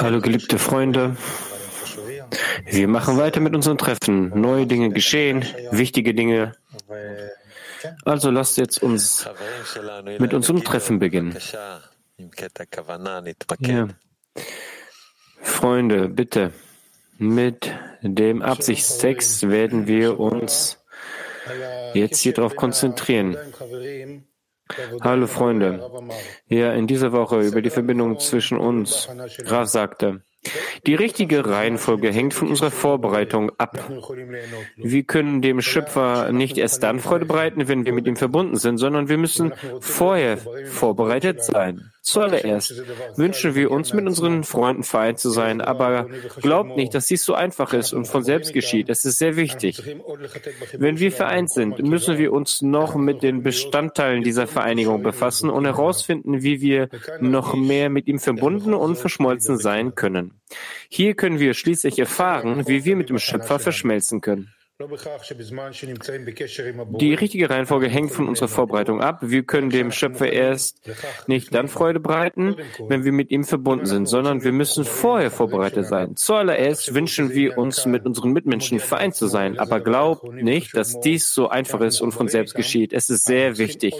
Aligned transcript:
Hallo 0.00 0.20
geliebte 0.20 0.58
Freunde, 0.58 1.16
wir 2.64 2.88
machen 2.88 3.16
weiter 3.18 3.40
mit 3.40 3.54
unseren 3.54 3.78
Treffen. 3.78 4.38
Neue 4.40 4.66
Dinge 4.66 4.90
geschehen, 4.90 5.44
wichtige 5.70 6.14
Dinge. 6.14 6.52
Also 8.04 8.30
lasst 8.30 8.56
jetzt 8.56 8.82
uns 8.82 9.28
mit 10.18 10.34
unserem 10.34 10.64
Treffen 10.64 10.98
beginnen. 10.98 11.36
Ja. 13.60 13.88
Freunde, 15.42 16.08
bitte, 16.08 16.52
mit 17.18 17.70
dem 18.02 18.42
Absichtstext 18.42 19.48
werden 19.48 19.86
wir 19.86 20.18
uns 20.18 20.78
jetzt 21.94 22.20
hier 22.20 22.32
darauf 22.34 22.56
konzentrieren. 22.56 23.36
Hallo 25.00 25.26
Freunde. 25.26 25.90
Ja, 26.48 26.72
in 26.72 26.86
dieser 26.86 27.12
Woche 27.12 27.40
über 27.40 27.62
die 27.62 27.70
Verbindung 27.70 28.18
zwischen 28.18 28.58
uns. 28.58 29.08
Graf 29.44 29.68
sagte, 29.68 30.22
die 30.86 30.94
richtige 30.94 31.46
Reihenfolge 31.46 32.10
hängt 32.10 32.34
von 32.34 32.48
unserer 32.48 32.70
Vorbereitung 32.70 33.50
ab. 33.58 33.90
Wir 34.76 35.02
können 35.04 35.42
dem 35.42 35.60
Schöpfer 35.60 36.32
nicht 36.32 36.58
erst 36.58 36.82
dann 36.82 37.00
Freude 37.00 37.26
bereiten, 37.26 37.68
wenn 37.68 37.84
wir 37.84 37.92
mit 37.92 38.06
ihm 38.06 38.16
verbunden 38.16 38.56
sind, 38.56 38.78
sondern 38.78 39.08
wir 39.08 39.18
müssen 39.18 39.52
vorher 39.80 40.38
vorbereitet 40.66 41.42
sein. 41.42 41.90
Zuallererst 42.06 42.84
wünschen 43.16 43.56
wir 43.56 43.72
uns, 43.72 43.92
mit 43.92 44.06
unseren 44.06 44.44
Freunden 44.44 44.84
vereint 44.84 45.18
zu 45.18 45.28
sein, 45.28 45.60
aber 45.60 46.06
glaubt 46.40 46.76
nicht, 46.76 46.94
dass 46.94 47.06
dies 47.06 47.24
so 47.24 47.34
einfach 47.34 47.72
ist 47.72 47.92
und 47.92 48.06
von 48.06 48.22
selbst 48.22 48.52
geschieht. 48.52 48.88
Es 48.88 49.04
ist 49.04 49.18
sehr 49.18 49.34
wichtig. 49.34 49.82
Wenn 50.78 51.00
wir 51.00 51.10
vereint 51.10 51.50
sind, 51.50 51.82
müssen 51.82 52.16
wir 52.16 52.32
uns 52.32 52.62
noch 52.62 52.94
mit 52.94 53.24
den 53.24 53.42
Bestandteilen 53.42 54.22
dieser 54.22 54.46
Vereinigung 54.46 55.02
befassen 55.02 55.50
und 55.50 55.64
herausfinden, 55.64 56.42
wie 56.42 56.60
wir 56.60 56.90
noch 57.20 57.54
mehr 57.54 57.90
mit 57.90 58.06
ihm 58.06 58.20
verbunden 58.20 58.72
und 58.72 58.96
verschmolzen 58.96 59.58
sein 59.58 59.96
können. 59.96 60.35
Hier 60.88 61.14
können 61.14 61.38
wir 61.38 61.54
schließlich 61.54 61.98
erfahren, 61.98 62.66
wie 62.66 62.84
wir 62.84 62.96
mit 62.96 63.10
dem 63.10 63.18
Schöpfer 63.18 63.58
verschmelzen 63.58 64.20
können. 64.20 64.54
Die 66.98 67.14
richtige 67.14 67.48
Reihenfolge 67.48 67.88
hängt 67.88 68.12
von 68.12 68.28
unserer 68.28 68.48
Vorbereitung 68.48 69.00
ab. 69.00 69.20
Wir 69.22 69.42
können 69.42 69.70
dem 69.70 69.90
Schöpfer 69.90 70.30
erst 70.30 70.82
nicht 71.26 71.54
dann 71.54 71.68
Freude 71.68 71.98
bereiten, 71.98 72.56
wenn 72.86 73.02
wir 73.02 73.12
mit 73.12 73.30
ihm 73.30 73.44
verbunden 73.44 73.86
sind, 73.86 74.04
sondern 74.04 74.44
wir 74.44 74.52
müssen 74.52 74.84
vorher 74.84 75.30
vorbereitet 75.30 75.86
sein. 75.86 76.14
Zuallererst 76.16 76.92
wünschen 76.92 77.32
wir 77.32 77.56
uns, 77.56 77.86
mit 77.86 78.04
unseren 78.04 78.32
Mitmenschen 78.32 78.78
vereint 78.78 79.14
zu 79.14 79.28
sein, 79.28 79.58
aber 79.58 79.80
glaubt 79.80 80.30
nicht, 80.30 80.76
dass 80.76 81.00
dies 81.00 81.32
so 81.32 81.48
einfach 81.48 81.80
ist 81.80 82.02
und 82.02 82.12
von 82.12 82.28
selbst 82.28 82.54
geschieht. 82.54 82.92
Es 82.92 83.08
ist 83.08 83.24
sehr 83.24 83.56
wichtig. 83.56 83.94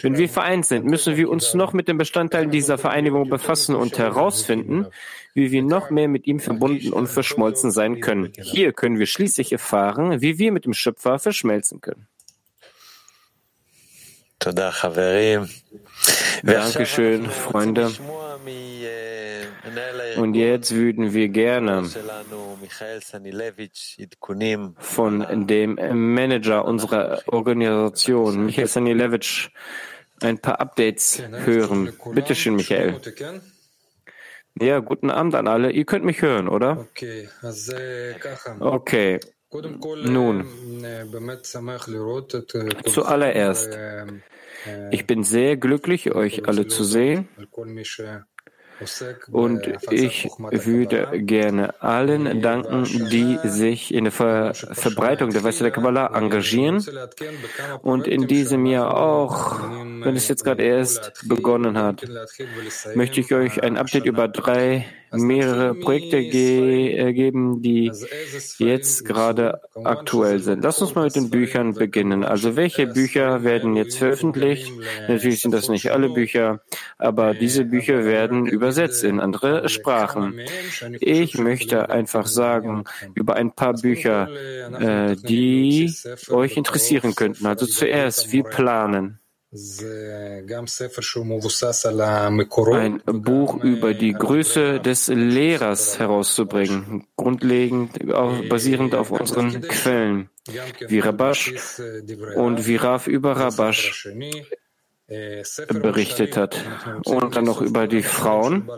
Wenn 0.00 0.16
wir 0.16 0.30
vereint 0.30 0.64
sind, 0.64 0.86
müssen 0.86 1.18
wir 1.18 1.28
uns 1.28 1.52
noch 1.52 1.74
mit 1.74 1.88
den 1.88 1.98
Bestandteilen 1.98 2.50
dieser 2.50 2.78
Vereinigung 2.78 3.28
befassen 3.28 3.74
und 3.74 3.98
herausfinden, 3.98 4.86
wie 5.34 5.50
wir 5.50 5.62
noch 5.62 5.90
mehr 5.90 6.08
mit 6.08 6.26
ihm 6.26 6.38
verbunden 6.38 6.92
und 6.92 7.08
verschmolzen 7.08 7.72
sein 7.72 8.00
können. 8.00 8.32
Hier 8.40 8.72
können 8.72 8.98
wir 8.98 9.06
schließlich 9.06 9.52
erfahren, 9.52 9.73
wie 10.20 10.38
wir 10.38 10.52
mit 10.52 10.64
dem 10.64 10.74
Schöpfer 10.74 11.18
verschmelzen 11.18 11.80
können. 11.80 12.08
Dankeschön, 16.42 17.30
Freunde. 17.30 17.90
Und 20.16 20.34
jetzt 20.34 20.74
würden 20.74 21.14
wir 21.14 21.28
gerne 21.28 21.88
von 24.78 25.46
dem 25.46 25.74
Manager 26.14 26.64
unserer 26.64 27.22
Organisation, 27.26 28.46
Michael 28.46 28.68
Sanilevich, 28.68 29.50
ein 30.20 30.38
paar 30.38 30.60
Updates 30.60 31.22
hören. 31.44 31.92
Bitte 32.12 32.34
schön, 32.34 32.56
Michael. 32.56 33.00
Ja, 34.60 34.78
guten 34.78 35.10
Abend 35.10 35.34
an 35.34 35.48
alle. 35.48 35.72
Ihr 35.72 35.84
könnt 35.84 36.04
mich 36.04 36.22
hören, 36.22 36.48
oder? 36.48 36.86
Okay. 38.60 39.20
Nun, 40.04 40.46
zuallererst, 42.86 43.78
ich 44.90 45.06
bin 45.06 45.22
sehr 45.22 45.56
glücklich, 45.56 46.14
euch 46.14 46.48
alle 46.48 46.66
zu 46.66 46.82
sehen. 46.84 47.28
Und 49.30 49.68
ich 49.90 50.28
würde 50.38 51.08
gerne 51.14 51.80
allen 51.80 52.42
danken, 52.42 52.84
die 53.08 53.38
sich 53.44 53.94
in 53.94 54.04
der 54.04 54.12
Ver 54.12 54.54
Verbreitung 54.54 55.30
der 55.30 55.44
Weisheit 55.44 55.66
der 55.66 55.70
Kabbalah 55.70 56.16
engagieren. 56.16 56.84
und 57.82 58.08
in 58.08 58.26
diesem 58.26 58.66
Jahr 58.66 58.96
auch, 58.96 59.60
wenn 59.60 60.16
es 60.16 60.26
jetzt 60.28 60.44
gerade 60.44 60.64
erst 60.64 61.28
begonnen 61.28 61.78
hat, 61.78 62.04
möchte 62.94 63.20
ich 63.20 63.32
euch 63.32 63.62
ein 63.62 63.76
Update 63.76 64.06
über 64.06 64.26
drei 64.26 64.86
mehrere 65.16 65.74
Projekte 65.74 66.22
ge 66.22 66.92
äh, 66.96 67.12
geben, 67.12 67.62
die 67.62 67.92
jetzt 68.58 69.04
gerade 69.04 69.60
aktuell 69.82 70.40
sind. 70.40 70.62
Lass 70.62 70.80
uns 70.80 70.94
mal 70.94 71.04
mit 71.04 71.16
den 71.16 71.30
Büchern 71.30 71.74
beginnen. 71.74 72.24
Also 72.24 72.56
welche 72.56 72.86
Bücher 72.86 73.44
werden 73.44 73.76
jetzt 73.76 73.98
veröffentlicht? 73.98 74.72
Natürlich 75.08 75.42
sind 75.42 75.52
das 75.52 75.68
nicht 75.68 75.90
alle 75.92 76.10
Bücher, 76.10 76.60
aber 76.98 77.34
diese 77.34 77.64
Bücher 77.64 78.04
werden 78.04 78.46
übersetzt 78.46 79.04
in 79.04 79.20
andere 79.20 79.68
Sprachen. 79.68 80.40
Ich 81.00 81.38
möchte 81.38 81.90
einfach 81.90 82.26
sagen 82.26 82.84
über 83.14 83.36
ein 83.36 83.52
paar 83.52 83.74
Bücher, 83.74 84.28
äh, 84.78 85.16
die 85.16 85.92
euch 86.30 86.56
interessieren 86.56 87.14
könnten. 87.14 87.46
Also 87.46 87.66
zuerst, 87.66 88.32
wir 88.32 88.44
planen. 88.44 89.20
Ein 92.74 93.22
Buch 93.22 93.62
über 93.62 93.94
die 93.94 94.12
Größe 94.12 94.80
des 94.80 95.06
Lehrers 95.06 95.98
herauszubringen, 96.00 97.06
grundlegend 97.16 97.92
basierend 98.48 98.96
auf 98.96 99.12
unseren 99.12 99.60
Quellen, 99.62 100.28
wie 100.88 100.98
Rabash 100.98 101.54
und 102.34 102.66
wie 102.66 102.76
Rav 102.76 103.06
über 103.06 103.36
Rabash 103.36 104.08
berichtet 105.06 106.36
hat. 106.36 106.64
Und 107.04 107.36
dann 107.36 107.44
noch 107.44 107.60
über 107.60 107.86
die 107.86 108.02
Frauen 108.02 108.68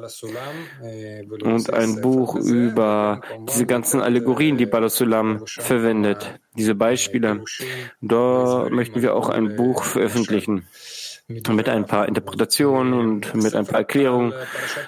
und 1.43 1.73
ein 1.73 2.01
Buch 2.01 2.35
über 2.37 3.21
diese 3.49 3.67
ganzen 3.67 4.01
Allegorien, 4.01 4.57
die 4.57 4.67
Balasulam 4.67 5.43
verwendet, 5.47 6.41
diese 6.57 6.75
Beispiele. 6.75 7.45
Da 8.01 8.69
möchten 8.71 9.03
wir 9.03 9.15
auch 9.15 9.29
ein 9.29 9.57
Buch 9.57 9.85
veröffentlichen 9.85 10.67
mit 11.29 11.69
ein 11.69 11.87
paar 11.87 12.07
Interpretationen 12.07 12.93
und 12.95 13.35
mit 13.35 13.57
ein 13.57 13.67
paar 13.67 13.81
Erklärungen, 13.81 14.33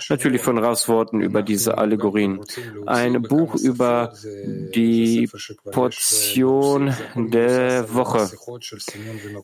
natürlich 0.08 0.40
von 0.40 0.56
Rausworten 0.56 1.20
über 1.20 1.42
diese 1.42 1.78
Allegorien. 1.78 2.40
Ein 2.86 3.22
Buch 3.22 3.56
über 3.56 4.12
die 4.24 5.28
Portion 5.72 6.94
der 7.16 7.92
Woche. 7.92 8.30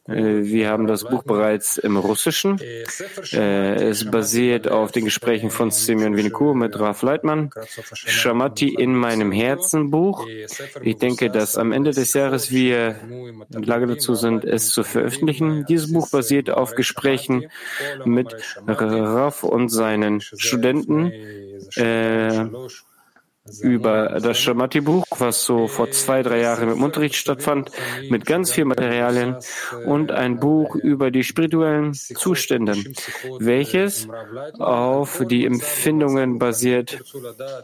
Äh, 0.06 0.44
wir 0.44 0.68
haben 0.68 0.86
das 0.86 1.02
Buch 1.02 1.24
bereits 1.24 1.78
im 1.78 1.96
Russischen. 1.96 2.60
Äh, 2.60 3.74
es 3.74 4.08
basiert 4.08 4.68
auf 4.68 4.92
den 4.92 5.04
Gesprächen 5.04 5.50
von 5.50 5.72
Simeon 5.72 6.16
Vinikou 6.16 6.54
mit 6.54 6.78
Raf 6.78 7.02
Leitmann. 7.02 7.50
Shamati 7.92 8.68
in 8.68 8.94
meinem 8.94 9.32
Herzen 9.32 9.90
Buch. 9.90 10.26
Ich 10.80 10.96
denke, 10.96 11.30
dass 11.30 11.56
am 11.56 11.72
Ende 11.72 11.90
des 11.90 12.14
Jahres 12.14 12.52
wir 12.52 13.00
in 13.52 13.62
Lage 13.64 13.88
dazu 13.88 14.14
sind, 14.14 14.44
es 14.44 14.68
zu 14.68 14.84
veröffentlichen. 14.84 15.64
Dieses 15.68 15.92
Buch 15.92 16.08
basiert 16.08 16.50
auf 16.50 16.70
Gesprächen 16.70 16.83
mit 18.04 18.34
Raff 18.66 19.42
und 19.42 19.68
seinen 19.68 20.20
Studenten. 20.20 21.10
Äh, 21.76 22.46
über 23.60 24.20
das 24.20 24.38
Shamati-Buch, 24.38 25.04
was 25.18 25.44
so 25.44 25.68
vor 25.68 25.90
zwei, 25.90 26.22
drei 26.22 26.40
Jahren 26.40 26.70
im 26.70 26.82
Unterricht 26.82 27.16
stattfand, 27.16 27.70
mit 28.08 28.24
ganz 28.24 28.52
viel 28.52 28.64
Materialien 28.64 29.36
und 29.84 30.12
ein 30.12 30.40
Buch 30.40 30.74
über 30.76 31.10
die 31.10 31.24
spirituellen 31.24 31.92
Zustände, 31.92 32.74
welches 33.38 34.08
auf 34.58 35.22
die 35.28 35.44
Empfindungen 35.44 36.38
basiert, 36.38 37.04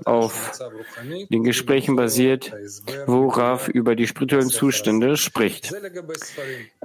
auf 0.04 0.52
den 1.30 1.44
Gesprächen 1.44 1.96
basiert, 1.96 2.52
worauf 3.06 3.68
über 3.68 3.96
die 3.96 4.06
spirituellen 4.06 4.50
Zustände 4.50 5.16
spricht. 5.16 5.72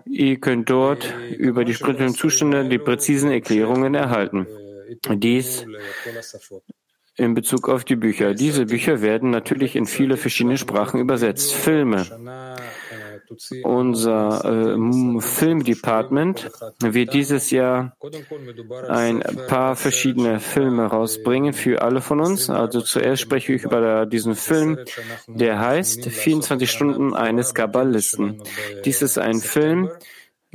Ihr 0.06 0.40
könnt 0.40 0.70
dort 0.70 1.14
über 1.38 1.66
die 1.66 1.74
spirituellen 1.74 2.16
Zustände 2.16 2.70
die 2.70 2.80
präzisen 2.80 3.30
Erklärungen 3.30 3.94
erhalten. 3.94 4.48
Dies 5.10 5.66
in 7.18 7.34
Bezug 7.34 7.70
auf 7.70 7.84
die 7.84 7.96
Bücher. 7.96 8.34
Diese 8.34 8.66
Bücher 8.66 9.02
werden 9.02 9.30
natürlich 9.30 9.76
in 9.76 9.86
viele 9.86 10.18
verschiedene 10.18 10.58
Sprachen 10.58 11.00
übersetzt. 11.00 11.54
Filme. 11.54 12.06
Unser 13.64 14.76
äh, 14.76 15.22
Filmdepartment 15.22 16.52
wird 16.80 17.14
dieses 17.14 17.50
Jahr 17.50 17.96
ein 18.88 19.24
paar 19.48 19.76
verschiedene 19.76 20.40
Filme 20.40 20.86
rausbringen 20.86 21.54
für 21.54 21.82
alle 21.82 22.02
von 22.02 22.20
uns. 22.20 22.50
Also 22.50 22.82
zuerst 22.82 23.22
spreche 23.22 23.54
ich 23.54 23.64
über 23.64 24.06
diesen 24.06 24.36
Film, 24.36 24.78
der 25.28 25.60
heißt 25.60 26.06
24 26.06 26.70
Stunden 26.70 27.16
eines 27.16 27.54
Kabbalisten. 27.54 28.42
Dies 28.84 29.02
ist 29.02 29.18
ein 29.18 29.40
Film, 29.40 29.90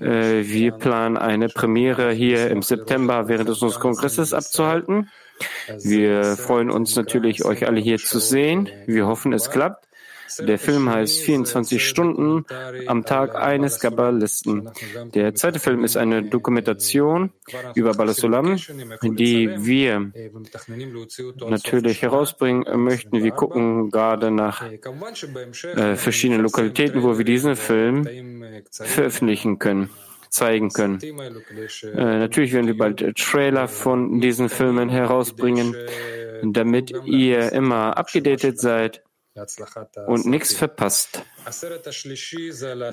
Äh, 0.01 0.47
wir 0.47 0.73
planen 0.73 1.17
eine 1.19 1.49
Premiere 1.49 2.11
hier 2.13 2.51
im 2.51 2.63
September 2.63 3.29
während 3.29 3.51
unseres 3.51 3.79
Kongresses 3.79 4.33
abzuhalten. 4.33 5.11
Wir 5.83 6.37
freuen 6.37 6.71
uns 6.71 6.97
natürlich, 6.97 7.45
euch 7.45 7.67
alle 7.67 7.81
hier 7.81 7.99
zu 7.99 8.19
sehen. 8.19 8.69
Wir 8.87 9.07
hoffen, 9.07 9.33
es 9.33 9.51
klappt. 9.51 9.87
Der 10.39 10.59
Film 10.59 10.89
heißt 10.89 11.19
24 11.21 11.85
Stunden 11.85 12.45
am 12.87 13.05
Tag 13.05 13.35
eines 13.35 13.81
Kabbalisten. 13.81 14.71
Der 15.15 15.35
zweite 15.35 15.59
Film 15.59 15.85
ist 15.85 15.97
eine 15.97 16.23
Dokumentation 16.23 17.31
über 17.75 17.95
Balasulam, 17.95 18.57
die 19.03 19.51
wir 19.59 20.13
natürlich 21.49 22.03
herausbringen 22.03 22.65
möchten. 22.81 23.23
Wir 23.23 23.33
gucken 23.33 23.91
gerade 23.91 24.31
nach 24.31 24.63
äh, 24.63 25.97
verschiedenen 25.97 26.43
Lokalitäten, 26.43 27.03
wo 27.03 27.19
wir 27.19 27.25
diesen 27.25 27.57
Film 27.57 28.09
veröffentlichen 28.71 29.59
können 29.59 29.91
zeigen 30.31 30.71
können. 30.71 31.01
Äh, 31.03 31.95
natürlich 31.95 32.53
werden 32.53 32.67
wir 32.67 32.77
bald 32.77 33.17
Trailer 33.17 33.69
von 33.69 34.21
diesen 34.21 34.49
Filmen 34.49 34.89
herausbringen, 34.89 35.77
damit 36.43 36.93
ihr 37.05 37.53
immer 37.53 37.97
abgedatet 37.99 38.59
seid 38.59 39.03
und 40.07 40.27
nichts 40.27 40.55
verpasst. 40.55 41.25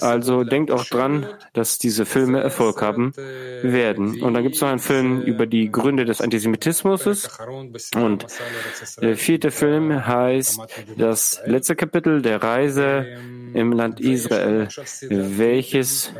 Also 0.01 0.43
denkt 0.43 0.71
auch 0.71 0.85
dran, 0.85 1.25
dass 1.53 1.79
diese 1.79 2.05
Filme 2.05 2.41
Erfolg 2.41 2.81
haben 2.81 3.11
werden. 3.15 4.21
Und 4.21 4.33
dann 4.33 4.43
gibt 4.43 4.55
es 4.55 4.61
noch 4.61 4.69
einen 4.69 4.79
Film 4.79 5.21
über 5.21 5.47
die 5.47 5.71
Gründe 5.71 6.05
des 6.05 6.21
Antisemitismus. 6.21 7.27
Und 7.95 8.27
der 9.01 9.17
vierte 9.17 9.51
Film 9.51 10.05
heißt 10.05 10.59
das 10.97 11.41
letzte 11.45 11.75
Kapitel 11.75 12.21
der 12.21 12.41
Reise 12.43 13.05
im 13.53 13.71
Land 13.71 13.99
Israel, 13.99 14.67
welches, 15.09 16.13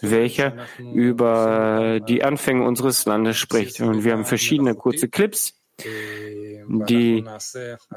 welcher 0.00 0.56
über 0.78 2.00
die 2.00 2.24
Anfänge 2.24 2.66
unseres 2.66 3.04
Landes 3.04 3.36
spricht. 3.36 3.80
Und 3.80 4.04
wir 4.04 4.12
haben 4.12 4.24
verschiedene 4.24 4.74
kurze 4.74 5.08
Clips 5.08 5.54
die 5.78 7.24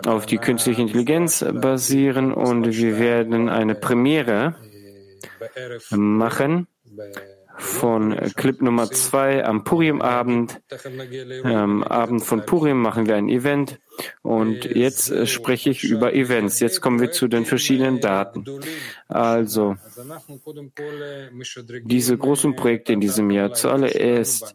auf 0.05 0.25
die 0.25 0.37
künstliche 0.37 0.81
Intelligenz 0.81 1.45
basieren 1.53 2.33
und 2.33 2.65
wir 2.75 2.99
werden 2.99 3.49
eine 3.49 3.75
Premiere 3.75 4.55
machen 5.91 6.67
von 7.57 8.15
Clip 8.35 8.61
Nummer 8.61 8.89
zwei 8.91 9.43
am 9.43 9.63
Purim-Abend. 9.63 10.61
Am 11.43 11.83
Abend 11.83 12.23
von 12.23 12.45
Purim 12.45 12.79
machen 12.79 13.07
wir 13.07 13.15
ein 13.15 13.29
Event. 13.29 13.79
Und 14.21 14.65
jetzt 14.65 15.27
spreche 15.27 15.71
ich 15.71 15.83
über 15.83 16.13
Events. 16.13 16.59
Jetzt 16.59 16.81
kommen 16.81 16.99
wir 16.99 17.11
zu 17.11 17.27
den 17.27 17.45
verschiedenen 17.45 17.99
Daten. 17.99 18.45
Also, 19.07 19.75
diese 21.83 22.17
großen 22.17 22.55
Projekte 22.55 22.93
in 22.93 23.01
diesem 23.01 23.31
Jahr. 23.31 23.53
Zuallererst 23.53 24.53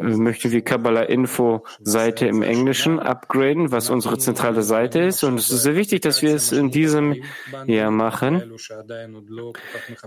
möchten 0.00 0.50
wir 0.50 0.62
Kabbalah 0.62 1.02
Info 1.02 1.64
Seite 1.80 2.26
im 2.26 2.42
Englischen 2.42 2.98
upgraden, 2.98 3.70
was 3.70 3.90
unsere 3.90 4.18
zentrale 4.18 4.62
Seite 4.62 5.00
ist. 5.00 5.24
Und 5.24 5.38
es 5.38 5.50
ist 5.50 5.62
sehr 5.62 5.76
wichtig, 5.76 6.02
dass 6.02 6.22
wir 6.22 6.34
es 6.34 6.52
in 6.52 6.70
diesem 6.70 7.22
Jahr 7.66 7.90
machen. 7.90 8.52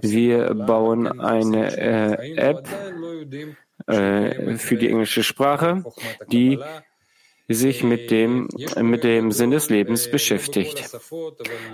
Wir 0.01 0.53
bauen 0.53 1.19
eine 1.19 1.77
äh, 1.77 2.35
App 2.35 2.67
äh, 3.87 4.57
für 4.57 4.75
die 4.75 4.89
englische 4.89 5.23
Sprache, 5.23 5.83
die 6.31 6.59
sich 7.49 7.83
mit 7.83 8.11
dem, 8.11 8.47
mit 8.81 9.03
dem 9.03 9.31
Sinn 9.31 9.51
des 9.51 9.69
Lebens 9.69 10.11
beschäftigt. 10.11 10.89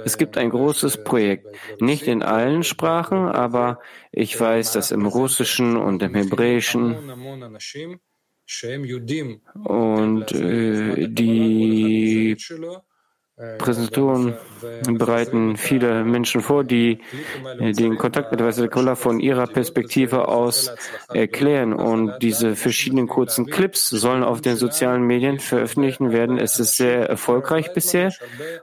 Es 0.05 0.17
gibt 0.17 0.37
ein 0.37 0.49
großes 0.51 1.03
Projekt, 1.03 1.47
nicht 1.79 2.07
in 2.07 2.21
allen 2.21 2.63
Sprachen, 2.63 3.27
aber 3.27 3.79
ich 4.11 4.39
weiß, 4.39 4.73
dass 4.73 4.91
im 4.91 5.05
Russischen 5.05 5.75
und 5.77 6.03
im 6.03 6.13
Hebräischen 6.13 6.95
und 9.63 10.31
äh, 10.31 11.07
die 11.07 12.37
Präsentatoren 13.57 14.35
bereiten 14.87 15.57
viele 15.57 16.03
Menschen 16.03 16.41
vor, 16.41 16.63
die 16.63 16.99
den 17.59 17.97
Kontakt 17.97 18.31
mit 18.31 18.43
Weißer 18.43 18.67
Kolla 18.67 18.93
von 18.93 19.19
ihrer 19.19 19.47
Perspektive 19.47 20.27
aus 20.27 20.71
erklären. 21.11 21.73
Und 21.73 22.19
diese 22.21 22.55
verschiedenen 22.55 23.07
kurzen 23.07 23.47
Clips 23.47 23.89
sollen 23.89 24.23
auf 24.23 24.41
den 24.41 24.55
sozialen 24.55 25.01
Medien 25.07 25.39
veröffentlicht 25.39 25.99
werden. 25.99 26.37
Es 26.37 26.59
ist 26.59 26.77
sehr 26.77 27.09
erfolgreich 27.09 27.73
bisher. 27.73 28.13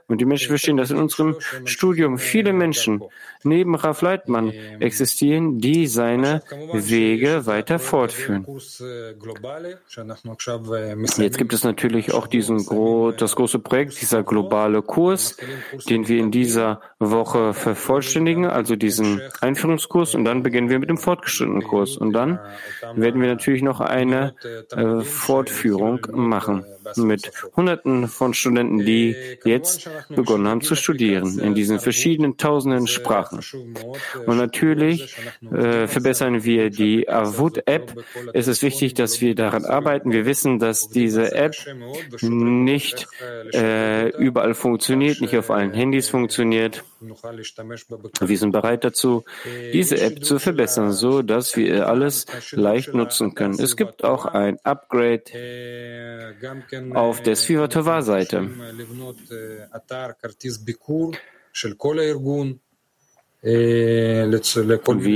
Und 0.07 0.21
die 0.21 0.25
Menschen 0.25 0.47
verstehen, 0.47 0.77
dass 0.77 0.89
in 0.89 0.97
unserem 0.97 1.35
Studium 1.65 2.17
viele 2.17 2.53
Menschen 2.53 3.03
neben 3.43 3.75
Raf 3.75 4.01
Leitmann 4.01 4.53
existieren, 4.79 5.59
die 5.59 5.85
seine 5.87 6.43
Wege 6.71 7.45
weiter 7.45 7.77
fortführen. 7.77 8.47
Jetzt 11.17 11.37
gibt 11.37 11.53
es 11.53 11.63
natürlich 11.65 12.13
auch 12.13 12.27
diesen, 12.27 12.65
das 13.17 13.35
große 13.35 13.59
Projekt, 13.59 13.99
dieser 14.01 14.23
globale 14.23 14.60
globale 14.61 14.81
Kurs, 14.81 15.37
den 15.89 16.07
wir 16.07 16.19
in 16.19 16.31
dieser 16.31 16.81
Woche 16.99 17.53
vervollständigen, 17.53 18.45
also 18.45 18.75
diesen 18.75 19.21
Einführungskurs, 19.41 20.13
und 20.15 20.25
dann 20.25 20.43
beginnen 20.43 20.69
wir 20.69 20.79
mit 20.79 20.89
dem 20.89 20.97
fortgeschrittenen 20.97 21.63
Kurs. 21.63 21.97
Und 21.97 22.13
dann 22.13 22.39
werden 22.95 23.21
wir 23.21 23.27
natürlich 23.27 23.63
noch 23.63 23.79
eine 23.79 24.35
äh, 24.71 25.01
Fortführung 25.01 26.05
machen 26.11 26.65
mit 26.95 27.31
Hunderten 27.55 28.07
von 28.07 28.33
Studenten, 28.33 28.79
die 28.79 29.15
jetzt 29.43 29.89
begonnen 30.09 30.47
haben 30.47 30.61
zu 30.61 30.75
studieren 30.75 31.39
in 31.39 31.55
diesen 31.55 31.79
verschiedenen 31.79 32.37
tausenden 32.37 32.87
Sprachen. 32.87 33.39
Und 34.25 34.37
natürlich 34.37 35.15
äh, 35.51 35.87
verbessern 35.87 36.43
wir 36.43 36.69
die 36.69 37.07
Avut-App. 37.09 38.03
Es 38.33 38.47
ist 38.47 38.61
wichtig, 38.61 38.93
dass 38.93 39.21
wir 39.21 39.35
daran 39.35 39.65
arbeiten. 39.65 40.11
Wir 40.11 40.25
wissen, 40.25 40.59
dass 40.59 40.89
diese 40.89 41.33
App 41.33 41.55
nicht 42.21 43.07
äh, 43.53 44.09
überall 44.17 44.50
funktioniert, 44.53 45.21
nicht 45.21 45.35
auf 45.37 45.49
allen 45.51 45.73
Handys 45.73 46.09
funktioniert. 46.09 46.83
Wir 46.99 48.37
sind 48.37 48.51
bereit 48.51 48.83
dazu, 48.83 49.23
diese 49.73 49.99
App 49.99 50.23
zu 50.23 50.39
verbessern, 50.39 50.91
so 50.91 51.21
dass 51.21 51.55
wir 51.55 51.87
alles 51.87 52.25
leicht 52.51 52.93
nutzen 52.93 53.35
können. 53.35 53.59
Es 53.59 53.75
gibt 53.75 54.03
auch 54.03 54.25
ein 54.25 54.57
Upgrade 54.63 55.23
auf 56.93 57.21
der 57.21 57.35
Sviva 57.35 58.01
Seite. 58.01 58.49
Und 64.85 65.07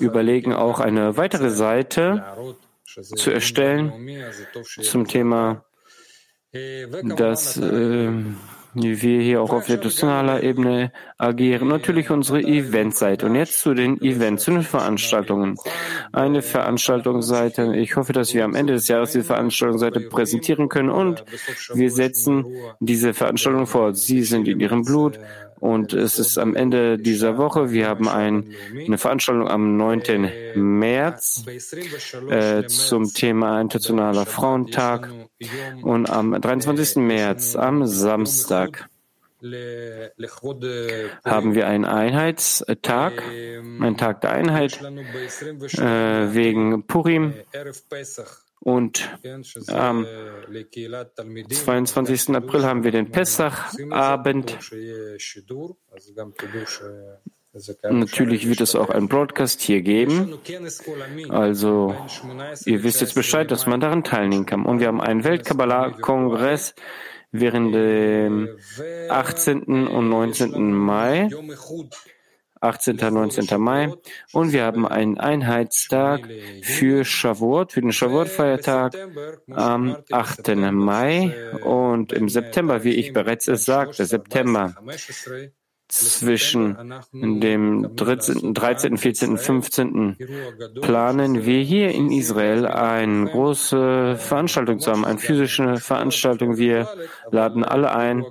überlegen 0.00 0.52
auch 0.52 0.80
eine 0.80 1.16
weitere 1.16 1.50
Seite 1.50 2.22
zu 2.84 3.30
erstellen 3.30 3.92
zum 4.82 5.06
Thema, 5.06 5.64
dass 7.16 7.56
äh, 7.56 8.10
wir 8.74 9.20
hier 9.20 9.40
auch 9.40 9.52
auf 9.52 9.68
internationaler 9.68 10.42
Ebene 10.42 10.92
agieren. 11.18 11.68
Natürlich 11.68 12.10
unsere 12.10 12.40
Eventseite. 12.40 13.26
Und 13.26 13.36
jetzt 13.36 13.60
zu 13.60 13.74
den 13.74 14.00
Events, 14.00 14.44
zu 14.44 14.50
den 14.50 14.62
Veranstaltungen. 14.62 15.56
Eine 16.12 16.42
Veranstaltungsseite. 16.42 17.76
Ich 17.76 17.96
hoffe, 17.96 18.12
dass 18.12 18.34
wir 18.34 18.44
am 18.44 18.54
Ende 18.54 18.74
des 18.74 18.88
Jahres 18.88 19.12
die 19.12 19.22
Veranstaltungsseite 19.22 20.00
präsentieren 20.00 20.68
können 20.68 20.90
und 20.90 21.24
wir 21.72 21.90
setzen 21.90 22.44
diese 22.80 23.14
Veranstaltung 23.14 23.66
fort. 23.66 23.96
Sie 23.96 24.22
sind 24.22 24.48
in 24.48 24.60
ihrem 24.60 24.82
Blut. 24.82 25.18
Und 25.64 25.94
es 25.94 26.18
ist 26.18 26.36
am 26.36 26.54
Ende 26.54 26.98
dieser 26.98 27.38
Woche. 27.38 27.72
Wir 27.72 27.88
haben 27.88 28.06
ein, 28.06 28.54
eine 28.86 28.98
Veranstaltung 28.98 29.48
am 29.48 29.78
9. 29.78 30.30
März 30.56 31.42
äh, 32.28 32.66
zum 32.66 33.10
Thema 33.14 33.62
Internationaler 33.62 34.26
Frauentag 34.26 35.08
und 35.80 36.10
am 36.10 36.38
23. 36.38 36.96
März, 36.96 37.56
am 37.56 37.86
Samstag, 37.86 38.90
haben 41.24 41.54
wir 41.54 41.66
einen 41.66 41.86
Einheitstag, 41.86 43.22
einen 43.22 43.96
Tag 43.96 44.20
der 44.20 44.32
Einheit 44.32 44.82
äh, 44.82 46.34
wegen 46.34 46.86
Purim. 46.86 47.32
Und 48.64 49.10
am 49.68 50.06
22. 51.50 52.30
April 52.30 52.64
haben 52.64 52.82
wir 52.82 52.92
den 52.92 53.10
Pessach-Abend. 53.10 54.58
Natürlich 57.90 58.48
wird 58.48 58.62
es 58.62 58.74
auch 58.74 58.88
einen 58.88 59.08
Broadcast 59.08 59.60
hier 59.60 59.82
geben. 59.82 60.38
Also, 61.28 61.94
ihr 62.64 62.82
wisst 62.82 63.02
jetzt 63.02 63.14
Bescheid, 63.14 63.50
dass 63.50 63.66
man 63.66 63.80
daran 63.80 64.02
teilnehmen 64.02 64.46
kann. 64.46 64.64
Und 64.64 64.80
wir 64.80 64.88
haben 64.88 65.02
einen 65.02 65.24
Weltkabbalah-Kongress 65.24 66.74
während 67.32 67.74
dem 67.74 68.48
18. 69.10 69.88
und 69.88 70.08
19. 70.08 70.72
Mai. 70.72 71.28
18. 72.64 72.96
19. 72.96 73.60
Mai. 73.60 73.92
Und 74.32 74.52
wir 74.52 74.64
haben 74.64 74.86
einen 74.86 75.18
Einheitstag 75.18 76.28
für 76.62 77.04
Shavuot, 77.04 77.72
für 77.72 77.80
den 77.80 77.92
Shavuot-Feiertag 77.92 78.94
am 79.50 79.96
8. 80.10 80.56
Mai. 80.72 81.32
Und 81.62 82.12
im 82.12 82.28
September, 82.28 82.84
wie 82.84 82.94
ich 82.94 83.12
bereits 83.12 83.48
es 83.48 83.64
sagte, 83.64 84.04
September 84.04 84.74
zwischen 85.88 86.76
dem 87.12 87.94
13., 87.94 88.54
13., 88.54 88.96
14., 88.96 89.38
15. 89.38 90.16
planen 90.80 91.44
wir 91.44 91.62
hier 91.62 91.90
in 91.90 92.10
Israel 92.10 92.66
eine 92.66 93.26
große 93.26 94.16
Veranstaltung 94.16 94.80
zu 94.80 94.90
haben, 94.90 95.04
eine 95.04 95.18
physische 95.18 95.76
Veranstaltung. 95.76 96.56
Wir 96.56 96.88
laden 97.30 97.64
alle 97.64 97.94
ein. 97.94 98.24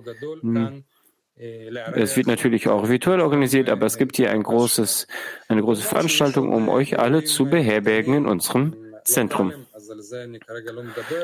Es 1.36 2.16
wird 2.16 2.28
natürlich 2.28 2.68
auch 2.68 2.88
virtuell 2.90 3.20
organisiert, 3.20 3.70
aber 3.70 3.88
es 3.88 3.98
gibt 3.98 4.18
hier 4.18 4.32
ein 4.32 4.44
großes, 4.44 5.08
eine 5.48 5.62
große 5.62 5.82
Veranstaltung, 5.82 6.54
um 6.54 6.70
euch 6.70 7.00
alle 7.00 7.24
zu 7.24 7.46
beherbergen 7.46 8.14
in 8.14 8.26
unserem 8.28 8.76
Zentrum. 9.04 9.52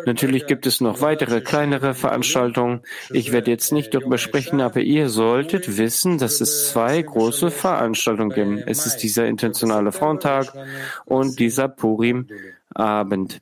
Natürlich 0.06 0.48
gibt 0.48 0.66
es 0.66 0.82
noch 0.82 1.02
weitere 1.02 1.42
kleinere 1.42 1.94
Veranstaltungen. 1.94 2.82
Ich 3.12 3.32
werde 3.32 3.52
jetzt 3.52 3.72
nicht 3.72 3.94
darüber 3.94 4.18
sprechen, 4.18 4.62
aber 4.62 4.82
ihr 4.82 5.10
solltet 5.10 5.78
wissen, 5.78 6.18
dass 6.18 6.42
es 6.42 6.72
zwei 6.72 7.02
große 7.02 7.52
Veranstaltungen 7.52 8.32
gibt. 8.32 8.68
Es 8.68 8.86
ist 8.86 8.98
dieser 8.98 9.28
intentionale 9.28 9.92
Frauentag 9.92 10.52
und 11.06 11.40
dieser 11.40 11.68
Purim-Abend. 11.68 13.42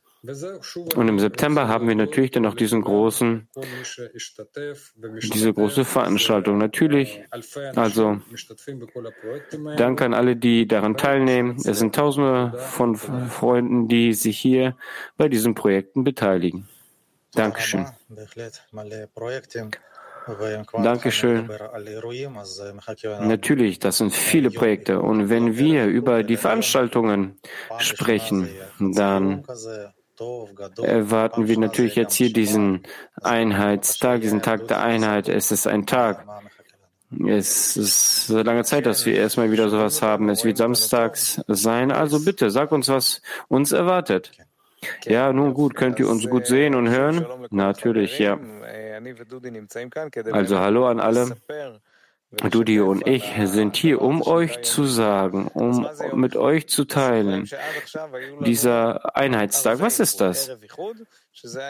Und 0.96 1.08
im 1.08 1.20
September 1.20 1.68
haben 1.68 1.88
wir 1.88 1.96
natürlich 1.96 2.32
dann 2.32 2.46
auch 2.46 2.56
diesen 2.56 2.82
großen, 2.82 3.48
diese 5.34 5.54
große 5.54 5.86
Veranstaltung. 5.86 6.58
Natürlich, 6.58 7.22
also 7.76 8.20
danke 9.78 10.06
an 10.06 10.14
alle, 10.14 10.36
die 10.36 10.68
daran 10.68 10.98
teilnehmen. 10.98 11.58
Es 11.64 11.80
sind 11.80 11.96
Tausende 11.96 12.58
von 12.58 12.96
Freunden, 12.96 13.88
die 13.88 14.14
sich 14.14 14.38
hier 14.38 14.76
bei 15.18 15.30
diesen 15.30 15.56
Projekten 15.56 16.04
beteiligen. 16.04 16.68
Dankeschön. 17.34 17.86
Dankeschön. 20.74 21.50
Natürlich, 23.22 23.80
das 23.80 23.98
sind 23.98 24.14
viele 24.14 24.52
Projekte. 24.52 25.02
Und 25.02 25.30
wenn 25.30 25.58
wir 25.58 25.86
über 25.86 26.24
die 26.24 26.36
Veranstaltungen 26.36 27.40
sprechen, 27.78 28.50
dann 28.80 29.46
erwarten 30.82 31.48
wir 31.48 31.58
natürlich 31.58 31.96
jetzt 31.96 32.16
hier 32.16 32.32
diesen 32.34 32.84
Einheitstag, 33.22 34.22
diesen 34.22 34.42
Tag 34.42 34.68
der 34.68 34.82
Einheit. 34.82 35.30
Es 35.30 35.52
ist 35.52 35.68
ein 35.68 35.86
Tag. 35.86 36.26
Es 37.26 37.78
ist 37.78 38.28
so 38.28 38.42
lange 38.42 38.64
Zeit, 38.66 38.86
dass 38.86 39.06
wir 39.06 39.16
erstmal 39.16 39.52
wieder 39.52 39.70
sowas 39.70 40.02
haben. 40.02 40.30
Es 40.30 40.44
wird 40.44 40.58
samstags 40.58 41.42
sein. 41.48 41.92
Also 41.92 42.24
bitte, 42.24 42.52
sag 42.52 42.72
uns, 42.72 42.90
was 42.90 43.22
uns 43.48 43.72
erwartet. 43.72 44.32
Ja, 45.06 45.32
nun 45.34 45.54
gut, 45.54 45.76
könnt 45.76 46.00
ihr 46.00 46.10
uns 46.10 46.30
gut 46.30 46.48
sehen 46.48 46.76
und 46.76 46.90
hören? 46.90 47.26
Natürlich, 47.50 48.20
ja. 48.20 48.38
Also 50.32 50.60
hallo 50.60 50.88
an 50.88 51.00
alle. 51.00 51.38
Dudi 52.32 52.82
und 52.82 53.08
ich 53.08 53.24
sind 53.46 53.78
hier, 53.78 54.02
um 54.02 54.22
euch 54.22 54.62
zu 54.62 54.84
sagen, 54.84 55.48
um 55.48 55.88
mit 56.14 56.36
euch 56.36 56.68
zu 56.68 56.84
teilen. 56.84 57.50
Dieser 58.42 59.16
Einheitstag, 59.16 59.80
was 59.80 60.02
ist 60.02 60.20
das? 60.20 60.52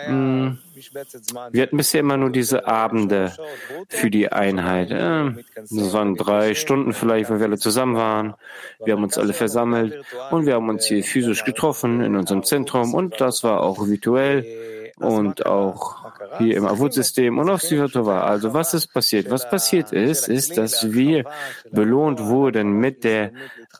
Hm, 0.06 0.58
wir 1.52 1.62
hatten 1.62 1.78
bisher 1.78 2.00
immer 2.00 2.18
nur 2.18 2.32
diese 2.32 2.68
Abende 2.68 3.34
für 3.90 4.10
die 4.10 4.32
Einheit. 4.32 4.90
Das 4.90 5.94
waren 5.94 6.16
drei 6.16 6.56
Stunden 6.56 6.94
vielleicht, 6.94 7.30
weil 7.30 7.40
wir 7.40 7.46
alle 7.48 7.60
zusammen 7.60 7.96
waren. 7.96 8.34
Wir 8.84 8.94
haben 8.94 9.04
uns 9.04 9.18
alle 9.20 9.34
versammelt 9.34 10.04
und 10.32 10.48
wir 10.48 10.56
haben 10.56 10.70
uns 10.70 10.88
hier 10.88 11.04
physisch 11.04 11.44
getroffen 11.44 12.02
in 12.02 12.16
unserem 12.16 12.44
Zentrum 12.44 12.96
und 12.96 13.22
das 13.22 13.44
war 13.44 13.62
auch 13.62 13.88
virtuell 13.88 14.44
und 14.98 15.46
auch 15.46 16.12
hier 16.39 16.58
im 16.58 16.66
Avut-System 16.66 17.38
und 17.38 17.50
auf 17.50 17.62
Sivatova. 17.62 18.22
Also 18.22 18.54
was 18.54 18.74
ist 18.74 18.88
passiert? 18.88 19.30
Was 19.30 19.50
passiert 19.50 19.92
ist, 19.92 20.27
ist, 20.27 20.58
dass 20.58 20.92
wir 20.92 21.25
belohnt 21.72 22.20
wurden 22.20 22.80
mit 22.80 23.04
der 23.04 23.32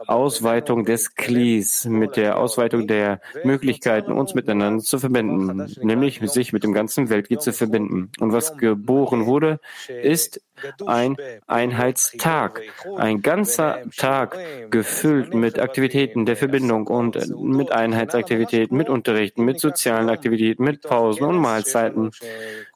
Ausweitung 0.06 0.86
des 0.86 1.16
Klis, 1.16 1.86
mit 1.86 2.16
der 2.16 2.38
Ausweitung 2.38 2.88
der 2.88 3.20
Möglichkeiten, 3.44 4.12
uns 4.12 4.34
miteinander 4.34 4.84
zu 4.84 5.00
verbinden, 5.00 5.74
nämlich 5.82 6.20
sich 6.32 6.54
mit 6.54 6.64
dem 6.64 6.74
ganzen 6.74 7.10
Weltgeht 7.10 7.42
zu 7.42 7.54
verbinden. 7.54 8.12
Und 8.20 8.34
was 8.34 8.58
geboren 8.58 9.26
wurde, 9.26 9.60
ist 9.88 10.42
ein 10.86 11.18
Einheitstag, 11.46 12.62
ein 12.98 13.22
ganzer 13.22 13.80
Tag 13.96 14.38
gefüllt 14.72 15.34
mit 15.34 15.60
Aktivitäten 15.60 16.26
der 16.26 16.36
Verbindung 16.36 16.88
und 16.88 17.16
mit 17.40 17.72
Einheitsaktivitäten, 17.72 18.76
mit 18.76 18.90
Unterrichten, 18.90 19.46
mit 19.46 19.60
sozialen 19.60 20.10
Aktivitäten, 20.10 20.64
mit 20.64 20.82
Pausen 20.82 21.26
und 21.26 21.38
Mahlzeiten. 21.38 22.12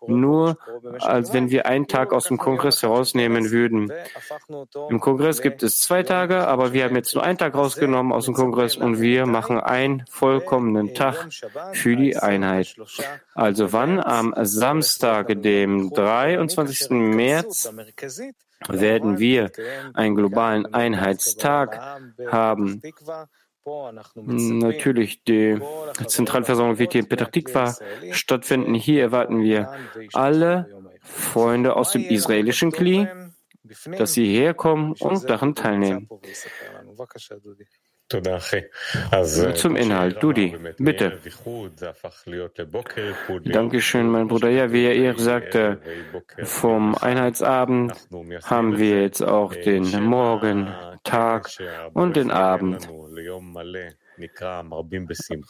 Nur 0.05 0.57
als 0.99 1.33
wenn 1.33 1.49
wir 1.49 1.65
einen 1.65 1.87
Tag 1.87 2.13
aus 2.13 2.25
dem 2.25 2.37
Kongress 2.37 2.81
herausnehmen 2.81 3.51
würden. 3.51 3.91
Im 4.89 4.99
Kongress 4.99 5.41
gibt 5.41 5.63
es 5.63 5.79
zwei 5.79 6.03
Tage, 6.03 6.47
aber 6.47 6.73
wir 6.73 6.83
haben 6.83 6.95
jetzt 7.01 7.15
nur 7.15 7.23
einen 7.23 7.37
Tag 7.37 7.55
rausgenommen 7.55 8.11
aus 8.11 8.25
dem 8.25 8.35
Kongress 8.35 8.77
und 8.77 9.01
wir 9.01 9.25
machen 9.25 9.59
einen 9.59 10.03
vollkommenen 10.09 10.93
Tag 10.93 11.27
für 11.73 11.95
die 11.95 12.15
Einheit. 12.15 12.75
Also 13.33 13.73
wann? 13.73 13.99
Am 13.99 14.33
Samstag, 14.41 15.41
dem 15.41 15.91
23. 15.91 16.91
März 16.91 17.73
werden 18.69 19.17
wir 19.17 19.51
einen 19.93 20.15
globalen 20.15 20.71
Einheitstag 20.73 21.79
haben. 22.29 22.81
Natürlich, 24.15 25.23
die 25.23 25.59
Zentralversammlung 26.07 26.77
wird 26.77 26.93
hier 26.93 27.01
in 27.01 27.09
Petah 27.09 27.25
Tikva 27.25 27.75
stattfinden. 28.11 28.75
Hier 28.75 29.01
erwarten 29.01 29.41
wir 29.41 29.73
alle 30.13 30.69
Freunde 31.01 31.75
aus 31.75 31.91
dem 31.91 32.03
israelischen 32.03 32.71
Kli, 32.71 33.07
dass 33.97 34.13
sie 34.13 34.25
herkommen 34.25 34.93
und 34.99 35.29
daran 35.29 35.55
teilnehmen. 35.55 36.09
Zum 39.55 39.75
Inhalt, 39.77 40.21
Dudi, 40.21 40.57
bitte. 40.77 41.17
Dankeschön, 43.45 44.09
mein 44.09 44.27
Bruder. 44.27 44.49
Ja, 44.49 44.71
wie 44.73 44.83
er 44.85 45.17
sagte, 45.17 45.81
vom 46.43 46.95
Einheitsabend 46.95 47.93
haben 48.43 48.77
wir 48.77 49.01
jetzt 49.03 49.21
auch 49.21 49.55
den 49.55 50.03
Morgen, 50.03 50.67
Tag 51.03 51.49
und 51.93 52.17
den 52.17 52.31
Abend. 52.31 52.89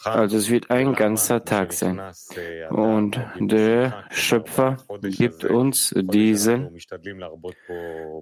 Also 0.04 0.36
es 0.36 0.50
wird 0.50 0.70
ein 0.70 0.94
ganzer 0.94 1.44
Tag 1.44 1.72
sein. 1.72 2.00
Und 2.70 3.20
der 3.38 4.04
Schöpfer 4.10 4.76
gibt 5.02 5.44
uns 5.44 5.94
diesen, 5.96 6.70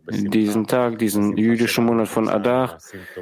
diesen 0.09 0.66
Tag, 0.66 0.99
diesen 0.99 1.37
jüdischen 1.37 1.85
Monat 1.85 2.09
von 2.09 2.28
Adar. 2.28 2.78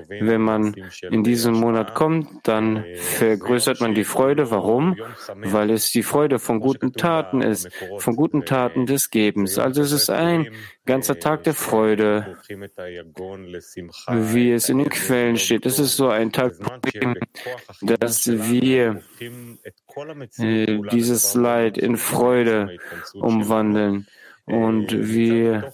Wenn 0.09 0.43
man 0.43 0.75
in 1.11 1.25
diesen 1.25 1.55
Monat 1.55 1.95
kommt, 1.95 2.29
dann 2.45 2.85
vergrößert 2.95 3.81
man 3.81 3.95
die 3.95 4.05
Freude. 4.05 4.51
Warum? 4.51 4.97
Weil 5.35 5.71
es 5.71 5.91
die 5.91 6.03
Freude 6.03 6.39
von 6.39 6.61
guten 6.61 6.93
Taten 6.93 7.43
ist, 7.43 7.69
von 7.99 8.17
guten 8.17 8.45
Taten 8.45 8.87
des 8.87 9.11
Gebens. 9.11 9.59
Also 9.59 9.83
es 9.83 9.93
ist 9.93 10.11
ein 10.11 10.49
ganzer 10.89 11.19
Tag 11.19 11.45
der 11.45 11.55
Freude, 11.55 12.39
wie 12.49 14.53
es 14.53 14.69
in 14.69 14.79
den 14.79 14.89
Quellen 14.89 15.37
steht. 15.37 15.67
Es 15.67 15.79
ist 15.79 15.97
so 15.97 16.09
ein 16.09 16.33
Tag, 16.33 16.55
dass 17.83 18.27
wir 18.27 19.03
äh, 20.39 20.79
dieses 20.93 21.35
Leid 21.35 21.79
in 21.79 21.97
Freude 21.97 22.79
umwandeln. 23.15 24.07
Und 24.45 24.93
wir 24.93 25.73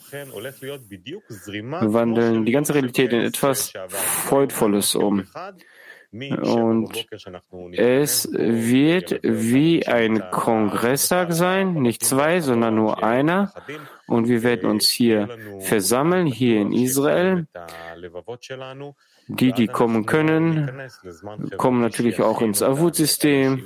wandeln 1.81 2.45
die 2.45 2.51
ganze 2.51 2.75
Realität 2.75 3.13
in 3.13 3.21
etwas 3.21 3.73
Freudvolles 3.89 4.97
um. 4.97 5.29
Und 6.13 7.07
es 7.73 8.29
wird 8.33 9.21
wie 9.23 9.87
ein 9.87 10.31
Kongresstag 10.31 11.33
sein, 11.33 11.75
nicht 11.75 12.05
zwei, 12.05 12.41
sondern 12.41 12.77
nur 12.77 13.03
einer. 13.03 13.53
Und 14.07 14.29
wir 14.29 14.45
werden 14.45 14.71
uns 14.71 14.89
hier 14.89 15.29
versammeln, 15.61 16.27
hier 16.27 16.61
in 16.61 16.73
Israel. 16.73 17.47
Die, 19.29 19.53
die 19.53 19.69
kommen 19.69 20.05
können, 20.05 20.71
kommen 21.57 21.81
natürlich 21.81 22.21
auch 22.21 22.43
ins 22.43 22.63
Avut-System. 22.63 23.65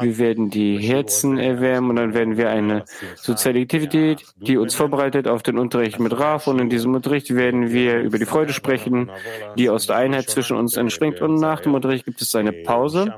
Wir 0.00 0.18
werden 0.18 0.50
die 0.50 0.78
Herzen 0.78 1.36
erwärmen 1.38 1.90
und 1.90 1.96
dann 1.96 2.14
werden 2.14 2.36
wir 2.36 2.50
eine 2.50 2.84
soziale 3.16 3.60
Aktivität, 3.60 4.24
die 4.36 4.56
uns 4.56 4.76
vorbereitet 4.76 5.26
auf 5.26 5.42
den 5.42 5.58
Unterricht 5.58 5.98
mit 5.98 6.16
Raf. 6.16 6.46
Und 6.46 6.60
in 6.60 6.70
diesem 6.70 6.94
Unterricht 6.94 7.34
werden 7.34 7.72
wir 7.72 8.00
über 8.00 8.18
die 8.18 8.24
Freude 8.24 8.52
sprechen, 8.52 9.10
die 9.58 9.68
aus 9.68 9.86
der 9.86 9.96
Einheit 9.96 10.30
zwischen 10.30 10.56
uns 10.56 10.76
entspringt. 10.76 11.20
Und 11.20 11.34
nach 11.34 11.60
dem 11.60 11.74
Unterricht 11.74 12.04
gibt 12.04 12.22
es 12.22 12.34
eine 12.36 12.52
Pause. 12.52 13.14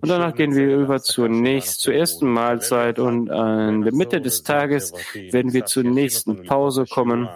Und 0.00 0.08
danach 0.08 0.34
gehen 0.34 0.54
wir 0.54 0.76
über 0.76 1.02
zur 1.02 1.28
nächsten, 1.28 1.80
zur 1.80 1.94
ersten 1.94 2.26
Mahlzeit. 2.26 2.98
Und 2.98 3.28
in 3.28 3.82
der 3.82 3.94
Mitte 3.94 4.22
des 4.22 4.42
Tages 4.42 4.94
werden 5.14 5.52
wir 5.52 5.66
zur 5.66 5.82
nächsten 5.82 6.44
Pause 6.44 6.86
kommen. 6.88 7.28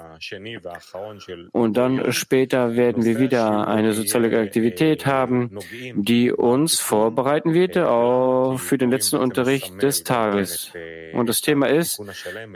Und 1.53 1.77
dann 1.77 2.13
später 2.13 2.77
werden 2.77 3.05
wir 3.05 3.19
wieder 3.19 3.69
eine 3.69 3.93
soziale 3.93 4.39
Aktivität 4.39 5.07
haben, 5.07 5.59
die 5.95 6.31
uns 6.33 6.79
vorbereiten 6.79 7.55
wird 7.55 7.75
für 7.75 8.79
den 8.79 8.91
letzten 8.91 9.17
Unterricht 9.17 9.83
des 9.83 10.05
Tages. 10.05 10.73
Und 11.15 11.29
das 11.29 11.41
Thema 11.41 11.69
ist, 11.69 12.03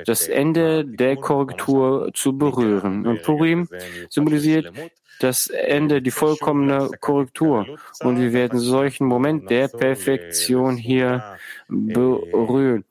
das 0.05 0.29
Ende 0.29 0.85
der 0.85 1.17
Korrektur 1.17 2.11
zu 2.15 2.37
berühren. 2.37 3.07
Und 3.07 3.23
Purim 3.23 3.69
symbolisiert 4.09 4.73
das 5.21 5.47
Ende, 5.49 6.03
die 6.03 6.11
vollkommene 6.11 6.91
Korrektur. 7.01 7.79
Und 8.01 8.21
wir 8.21 8.33
werden 8.33 8.59
solchen 8.59 9.07
Moment 9.07 9.51
der 9.51 9.69
Perfektion 9.69 10.77
hier 10.77 11.37
berühren. 11.69 12.85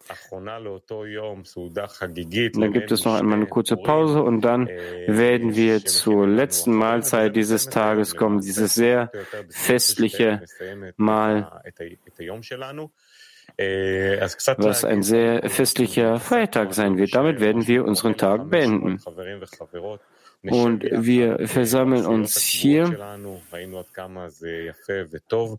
Dann 2.53 2.73
gibt 2.73 2.91
es 2.91 3.05
noch 3.05 3.15
einmal 3.15 3.37
eine 3.37 3.47
kurze 3.47 3.77
Pause 3.77 4.23
und 4.23 4.41
dann 4.41 4.67
werden 5.07 5.55
wir 5.55 5.85
zur 5.85 6.27
letzten 6.27 6.73
Mahlzeit 6.73 7.35
dieses 7.35 7.69
Tages 7.69 8.15
kommen, 8.15 8.41
dieses 8.41 8.73
sehr 8.73 9.11
festliche 9.49 10.41
Mahl 10.97 11.61
was 14.57 14.83
ein 14.83 15.03
sehr 15.03 15.49
festlicher 15.49 16.19
Feiertag 16.19 16.73
sein 16.73 16.97
wird. 16.97 17.13
Damit 17.13 17.39
werden 17.39 17.67
wir 17.67 17.85
unseren 17.85 18.17
Tag 18.17 18.49
beenden. 18.49 18.99
Und 20.45 20.83
wir 20.91 21.47
versammeln 21.47 22.05
uns 22.05 22.37
hier, 22.37 22.97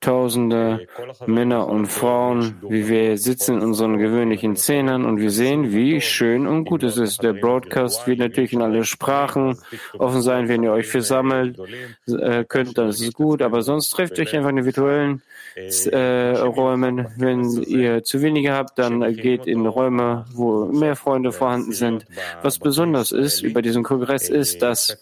tausende 0.00 0.86
Männer 1.26 1.68
und 1.68 1.86
Frauen, 1.86 2.56
wie 2.68 2.88
wir 2.88 3.16
sitzen 3.16 3.56
in 3.56 3.62
unseren 3.62 3.96
gewöhnlichen 3.96 4.56
Zähnen 4.56 5.06
und 5.06 5.20
wir 5.20 5.30
sehen, 5.30 5.72
wie 5.72 6.02
schön 6.02 6.46
und 6.46 6.66
gut 6.66 6.82
es 6.82 6.98
ist. 6.98 7.22
Der 7.22 7.32
Broadcast 7.32 8.06
wird 8.06 8.18
natürlich 8.18 8.52
in 8.52 8.60
alle 8.60 8.84
Sprachen 8.84 9.58
offen 9.98 10.20
sein, 10.20 10.48
wenn 10.48 10.62
ihr 10.62 10.72
euch 10.72 10.88
versammelt 10.88 11.58
äh, 12.06 12.44
könnt, 12.44 12.76
dann 12.76 12.88
ist 12.88 13.00
es 13.00 13.12
gut, 13.14 13.40
aber 13.40 13.62
sonst 13.62 13.88
trefft 13.90 14.18
euch 14.18 14.36
einfach 14.36 14.50
in 14.50 14.56
den 14.56 14.66
virtuellen 14.66 15.22
äh, 15.56 16.36
Räumen. 16.36 17.06
Wenn 17.16 17.50
ihr 17.62 18.02
zu 18.02 18.22
wenige 18.22 18.52
habt, 18.52 18.78
dann 18.78 19.00
geht 19.14 19.46
in 19.46 19.66
Räume, 19.66 20.24
wo 20.32 20.66
mehr 20.66 20.96
Freunde 20.96 21.32
vorhanden 21.32 21.72
sind. 21.72 22.06
Was 22.42 22.58
besonders 22.58 23.12
ist 23.12 23.42
über 23.42 23.62
diesen 23.62 23.82
Kongress 23.82 24.28
ist, 24.28 24.62
dass 24.62 24.98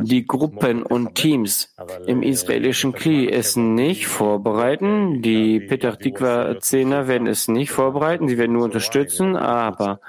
die 0.00 0.26
Gruppen 0.26 0.82
und 0.82 1.14
Teams 1.14 1.74
im 2.06 2.22
israelischen 2.22 2.92
Kli 2.92 3.30
es 3.30 3.56
nicht 3.56 4.06
vorbereiten. 4.06 5.22
Die 5.22 5.60
Petach 5.60 5.96
Tikva 5.96 6.58
Zehner 6.60 7.08
werden 7.08 7.26
es 7.26 7.48
nicht 7.48 7.70
vorbereiten, 7.70 8.28
sie 8.28 8.38
werden 8.38 8.52
nur 8.52 8.64
unterstützen, 8.64 9.36
aber 9.36 10.00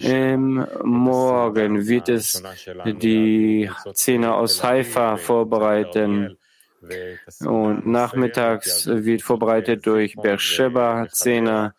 im 0.00 0.66
Morgen 0.82 1.86
wird 1.86 2.08
es 2.08 2.42
die 2.84 3.70
Zehner 3.92 4.36
aus 4.36 4.62
Haifa 4.62 5.16
vorbereiten. 5.16 6.36
Und 7.40 7.86
nachmittags 7.86 8.86
wird 8.86 9.22
vorbereitet 9.22 9.86
durch 9.86 10.16
Beersheba 10.16 11.08
Zehner 11.10 11.74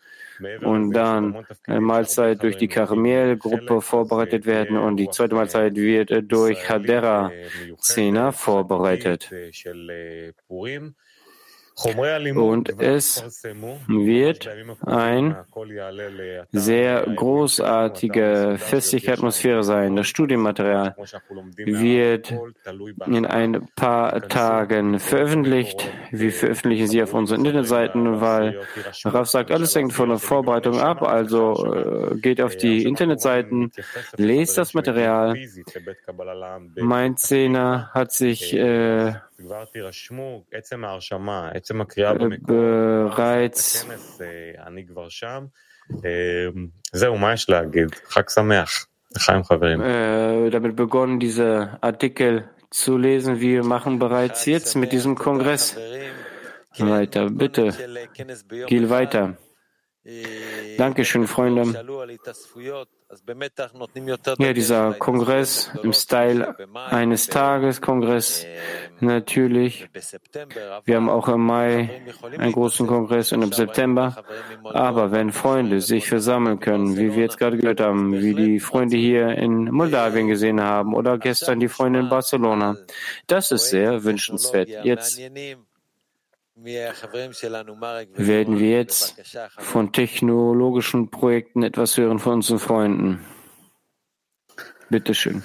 und 0.62 0.91
dann 0.91 1.45
eine 1.65 1.81
Mahlzeit 1.81 2.41
durch 2.41 2.57
die 2.57 2.67
Karamel-Gruppe 2.67 3.81
vorbereitet 3.81 4.45
werden 4.45 4.77
und 4.77 4.98
die 4.98 5.10
zweite 5.10 5.36
Mahlzeit 5.36 5.75
wird 5.75 6.31
durch 6.31 6.69
Hadera 6.69 7.31
Zena 7.79 8.31
vorbereitet. 8.31 9.31
Und 11.75 12.81
es 12.81 13.24
wird 13.88 14.50
eine 14.86 15.46
sehr 16.51 17.01
großartige, 17.03 18.55
festliche 18.59 19.14
Atmosphäre 19.14 19.64
sein. 19.64 19.96
Das 19.96 20.07
Studienmaterial 20.07 20.96
wird 21.57 22.33
in 23.07 23.25
ein 23.25 23.68
paar 23.75 24.27
Tagen 24.27 25.00
veröffentlicht. 25.00 25.90
Wir 26.12 26.31
veröffentlichen 26.31 26.88
sie 26.88 27.01
auf 27.01 27.14
unseren 27.14 27.40
Internetseiten, 27.40 28.22
weil 28.22 28.62
Raf 29.03 29.27
sagt, 29.27 29.51
alles 29.51 29.75
hängt 29.75 29.94
von 29.94 30.09
der 30.09 30.20
Vorbereitung 30.20 30.79
ab. 30.79 31.01
Also 31.01 31.74
äh, 31.74 32.16
geht 32.18 32.40
auf 32.42 32.55
die 32.55 32.83
Internetseiten, 32.83 33.72
lest 34.18 34.57
das 34.57 34.74
Material. 34.74 35.36
Mein 36.75 37.18
Zehner 37.18 37.90
hat 37.94 38.12
sich 38.12 38.53
äh, 38.53 39.14
bereits 42.40 43.86
damit 50.51 50.75
begonnen, 50.75 51.20
diese 51.20 51.77
Artikel 51.82 52.50
zu 52.70 52.98
lesen. 52.98 53.40
Wir 53.40 53.64
machen 53.64 54.00
bereits 54.00 54.46
jetzt 54.46 54.75
mit 54.75 54.92
diesem 54.92 55.16
Kongress 55.16 55.77
weiter. 56.77 57.29
Bitte, 57.29 57.72
geh 58.68 58.90
weiter. 58.90 59.38
Dankeschön, 60.77 61.27
Freunde. 61.27 61.64
Ja, 64.39 64.53
dieser 64.53 64.93
Kongress 64.93 65.71
im 65.81 65.93
Style 65.93 66.55
eines 66.89 67.27
Tages, 67.27 67.81
Kongress 67.81 68.45
natürlich. 68.99 69.89
Wir 70.85 70.95
haben 70.95 71.09
auch 71.09 71.27
im 71.27 71.45
Mai 71.45 72.01
einen 72.37 72.51
großen 72.51 72.87
Kongress 72.87 73.31
und 73.31 73.41
im 73.41 73.51
September. 73.51 74.23
Aber 74.63 75.11
wenn 75.11 75.31
Freunde 75.31 75.81
sich 75.81 76.07
versammeln 76.07 76.59
können, 76.59 76.97
wie 76.97 77.15
wir 77.15 77.23
jetzt 77.23 77.37
gerade 77.37 77.57
gehört 77.57 77.81
haben, 77.81 78.21
wie 78.21 78.33
die 78.33 78.59
Freunde 78.59 78.97
hier 78.97 79.29
in 79.29 79.71
Moldawien 79.71 80.27
gesehen 80.27 80.61
haben 80.61 80.93
oder 80.93 81.17
gestern 81.17 81.59
die 81.59 81.69
Freunde 81.69 81.99
in 81.99 82.09
Barcelona, 82.09 82.77
das 83.27 83.51
ist 83.51 83.69
sehr 83.69 84.03
wünschenswert. 84.03 84.69
Jetzt 84.83 85.19
werden 86.55 88.59
wir 88.59 88.72
jetzt 88.72 89.16
von 89.57 89.92
technologischen 89.92 91.09
Projekten 91.09 91.63
etwas 91.63 91.98
hören 91.98 92.20
von 92.20 92.33
unseren 92.33 92.59
Freunden. 92.59 93.25
Bitte 94.89 95.16
schön. 95.16 95.42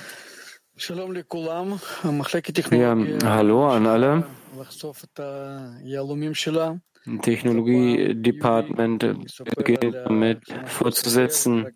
Ja, 2.70 2.96
hallo 3.24 3.68
an 3.68 3.86
alle. 3.86 4.26
Technologie-Department 7.22 9.00
beginnt 9.56 9.94
damit 9.94 10.40
fortzusetzen. 10.66 11.66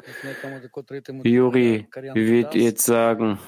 Juri 1.25 1.89
wird 2.15 2.55
jetzt 2.55 2.85
sagen, 2.85 3.39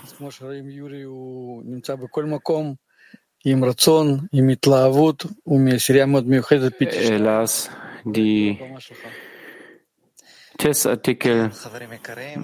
las 7.19 7.71
die 8.05 8.59
Testartikel. 10.57 11.51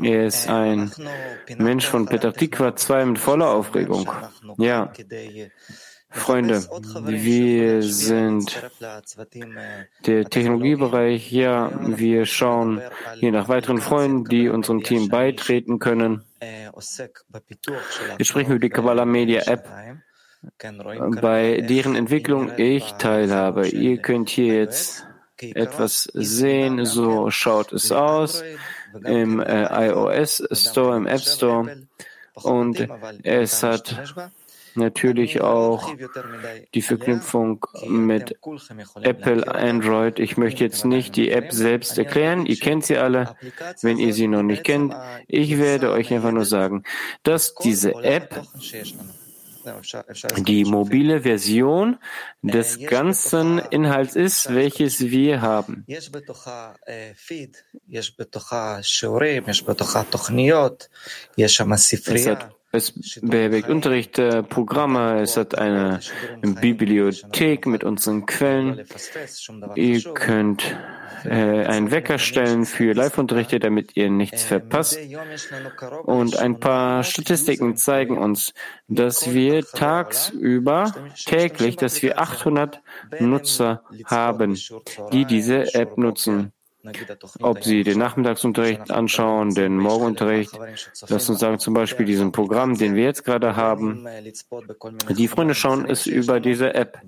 Er 0.02 0.26
ist 0.26 0.46
ein 0.50 0.92
Mensch 1.56 1.86
von 1.86 2.04
Petah 2.04 2.32
Tikva 2.32 2.76
2 2.76 3.04
mit 3.06 3.18
voller 3.18 3.48
Aufregung. 3.48 4.10
Ja. 4.58 4.92
Freunde, 6.10 6.60
wir 7.06 7.82
sind 7.82 8.62
der 10.04 10.24
Technologiebereich. 10.26 11.32
Ja, 11.32 11.70
wir 11.96 12.26
schauen 12.26 12.82
hier 13.20 13.32
nach 13.32 13.48
weiteren 13.48 13.80
Freunden, 13.80 14.24
die 14.24 14.50
unserem 14.50 14.82
Team 14.82 15.08
beitreten 15.08 15.78
können. 15.78 16.26
Wir 18.18 18.26
sprechen 18.26 18.50
über 18.50 18.58
die 18.58 18.68
Kabbalah 18.68 19.06
Media 19.06 19.40
App 19.46 19.66
bei 21.20 21.60
deren 21.60 21.96
Entwicklung 21.96 22.52
ich 22.56 22.92
teilhabe. 22.92 23.68
Ihr 23.68 23.98
könnt 23.98 24.28
hier 24.28 24.54
jetzt 24.54 25.06
etwas 25.40 26.04
sehen, 26.12 26.84
so 26.84 27.30
schaut 27.30 27.72
es 27.72 27.92
aus 27.92 28.42
im 29.04 29.40
äh, 29.40 29.88
iOS 29.88 30.42
Store, 30.52 30.96
im 30.96 31.06
App 31.06 31.20
Store 31.20 31.86
und 32.34 32.88
es 33.22 33.62
hat 33.62 33.96
natürlich 34.74 35.40
auch 35.40 35.94
die 36.74 36.82
Verknüpfung 36.82 37.66
mit 37.86 38.36
Apple 39.00 39.46
Android. 39.52 40.18
Ich 40.18 40.36
möchte 40.36 40.64
jetzt 40.64 40.84
nicht 40.84 41.16
die 41.16 41.30
App 41.30 41.52
selbst 41.52 41.98
erklären. 41.98 42.46
Ihr 42.46 42.56
kennt 42.56 42.84
sie 42.84 42.96
alle. 42.96 43.36
Wenn 43.82 43.98
ihr 43.98 44.14
sie 44.14 44.28
noch 44.28 44.42
nicht 44.42 44.64
kennt, 44.64 44.94
ich 45.26 45.58
werde 45.58 45.90
euch 45.90 46.12
einfach 46.12 46.32
nur 46.32 46.44
sagen, 46.44 46.84
dass 47.22 47.54
diese 47.54 47.94
App 48.02 48.42
die 50.38 50.64
mobile 50.64 51.22
Version 51.22 51.98
des 52.42 52.78
ganzen 52.80 53.58
Inhalts 53.58 54.16
ist, 54.16 54.54
welches 54.54 55.00
wir 55.00 55.40
haben. 55.40 55.84
Es 62.16 62.26
hat 62.26 62.59
Es 62.72 62.92
beherbergt 63.20 63.68
Unterrichtsprogramme, 63.68 65.20
es 65.22 65.36
hat 65.36 65.58
eine 65.58 65.98
Bibliothek 66.40 67.66
mit 67.66 67.82
unseren 67.82 68.26
Quellen. 68.26 68.84
Ihr 69.74 70.02
könnt 70.14 70.76
äh, 71.24 71.66
einen 71.66 71.90
Wecker 71.90 72.18
stellen 72.18 72.66
für 72.66 72.92
Live-Unterrichte, 72.92 73.58
damit 73.58 73.96
ihr 73.96 74.08
nichts 74.08 74.44
verpasst. 74.44 74.98
Und 76.04 76.38
ein 76.38 76.60
paar 76.60 77.02
Statistiken 77.02 77.76
zeigen 77.76 78.16
uns, 78.16 78.54
dass 78.86 79.32
wir 79.32 79.64
tagsüber 79.64 80.94
täglich, 81.26 81.76
dass 81.76 82.00
wir 82.02 82.20
800 82.20 82.80
Nutzer 83.18 83.82
haben, 84.04 84.56
die 85.12 85.24
diese 85.24 85.74
App 85.74 85.98
nutzen. 85.98 86.52
Ob 87.40 87.64
Sie 87.64 87.82
den 87.82 87.98
Nachmittagsunterricht 87.98 88.90
anschauen, 88.90 89.54
den 89.54 89.76
Morgenunterricht, 89.76 90.58
lass 91.08 91.28
uns 91.28 91.38
sagen 91.38 91.58
zum 91.58 91.74
Beispiel 91.74 92.06
diesen 92.06 92.32
Programm, 92.32 92.78
den 92.78 92.94
wir 92.94 93.04
jetzt 93.04 93.24
gerade 93.24 93.56
haben. 93.56 94.06
Die 95.10 95.28
Freunde 95.28 95.54
schauen 95.54 95.84
es 95.88 96.06
über 96.06 96.40
diese 96.40 96.74
App 96.74 97.00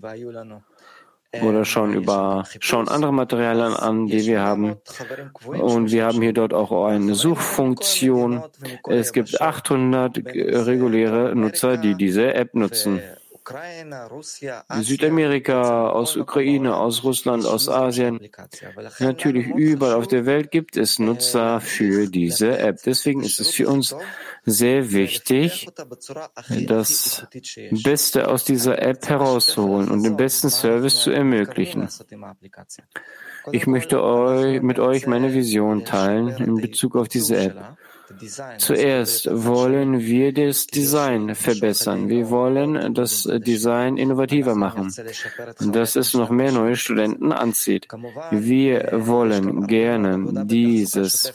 oder 1.40 1.64
schauen 1.64 1.94
über, 1.94 2.44
schauen 2.60 2.88
andere 2.88 3.12
Materialien 3.12 3.74
an, 3.74 4.06
die 4.06 4.26
wir 4.26 4.42
haben. 4.42 4.76
Und 5.46 5.90
wir 5.90 6.04
haben 6.04 6.20
hier 6.20 6.34
dort 6.34 6.52
auch 6.52 6.86
eine 6.86 7.14
Suchfunktion. 7.14 8.42
Es 8.88 9.12
gibt 9.12 9.40
800 9.40 10.18
reguläre 10.18 11.34
Nutzer, 11.34 11.78
die 11.78 11.94
diese 11.94 12.34
App 12.34 12.54
nutzen. 12.54 13.00
Südamerika, 14.80 15.90
aus 15.90 16.16
Ukraine, 16.16 16.76
aus 16.76 17.04
Russland, 17.04 17.44
aus 17.46 17.68
Asien. 17.68 18.20
Natürlich 18.98 19.46
überall 19.48 19.94
auf 19.94 20.06
der 20.06 20.26
Welt 20.26 20.50
gibt 20.50 20.76
es 20.76 20.98
Nutzer 20.98 21.60
für 21.60 22.08
diese 22.08 22.58
App. 22.58 22.78
Deswegen 22.84 23.22
ist 23.22 23.40
es 23.40 23.50
für 23.50 23.68
uns 23.68 23.94
sehr 24.44 24.92
wichtig, 24.92 25.68
das 26.66 27.26
Beste 27.84 28.28
aus 28.28 28.44
dieser 28.44 28.80
App 28.82 29.08
herauszuholen 29.08 29.90
und 29.90 30.02
den 30.02 30.16
besten 30.16 30.50
Service 30.50 31.00
zu 31.00 31.10
ermöglichen. 31.10 31.88
Ich 33.50 33.66
möchte 33.66 34.02
euch, 34.02 34.62
mit 34.62 34.78
euch 34.78 35.06
meine 35.06 35.34
Vision 35.34 35.84
teilen 35.84 36.28
in 36.28 36.56
Bezug 36.56 36.96
auf 36.96 37.08
diese 37.08 37.36
App. 37.36 37.76
Zuerst 38.58 39.28
wollen 39.30 40.00
wir 40.00 40.32
das 40.32 40.66
Design 40.66 41.34
verbessern. 41.34 42.08
Wir 42.08 42.30
wollen 42.30 42.94
das 42.94 43.22
Design 43.22 43.96
innovativer 43.96 44.54
machen, 44.54 44.92
dass 45.72 45.96
es 45.96 46.14
noch 46.14 46.30
mehr 46.30 46.52
neue 46.52 46.76
Studenten 46.76 47.32
anzieht. 47.32 47.88
Wir 48.30 48.88
wollen 49.06 49.66
gerne 49.66 50.46
dieses 50.46 51.32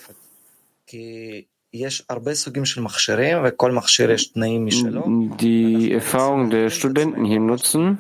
die 5.38 5.92
Erfahrung 5.92 6.50
der 6.50 6.70
Studenten 6.70 7.26
hier 7.26 7.40
nutzen. 7.40 8.00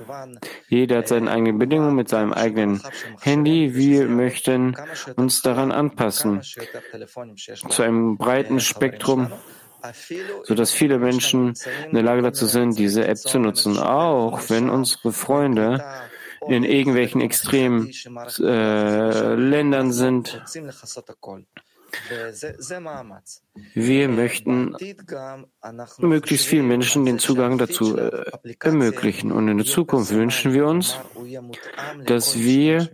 Jeder 0.69 0.99
hat 0.99 1.10
seine 1.10 1.30
eigenen 1.30 1.60
Bedingungen 1.60 1.95
mit 1.95 2.10
seinem 2.10 2.34
eigenen 2.34 2.82
Handy. 3.21 3.75
Wir 3.75 4.06
möchten 4.06 4.75
uns 5.15 5.41
daran 5.41 5.71
anpassen 5.71 6.41
zu 6.41 7.84
einem 7.84 8.17
breiten 8.17 8.60
Spektrum 8.60 9.32
sodass 10.43 10.71
viele 10.71 10.99
Menschen 10.99 11.53
in 11.86 11.93
der 11.93 12.03
Lage 12.03 12.21
dazu 12.21 12.45
sind, 12.45 12.77
diese 12.80 13.08
App 13.08 13.17
zu 13.17 13.39
nutzen, 13.39 13.77
auch 13.77 14.49
wenn 14.49 14.69
unsere 14.69 15.12
Freunde 15.12 15.84
in 16.47 16.63
irgendwelchen 16.63 17.21
extremen 17.21 17.91
äh, 18.39 19.34
Ländern 19.36 19.91
sind. 19.91 20.41
Wir 23.73 24.10
möchten 24.10 24.76
möglichst 26.00 26.45
vielen 26.45 26.67
Menschen 26.67 27.06
den 27.06 27.19
Zugang 27.19 27.58
dazu 27.58 27.97
äh, 27.97 28.26
ermöglichen. 28.62 29.32
Und 29.32 29.47
in 29.47 29.58
der 29.58 29.65
Zukunft 29.65 30.12
wünschen 30.12 30.54
wir 30.54 30.65
uns, 30.67 30.97
dass 32.06 32.38
wir 32.38 32.89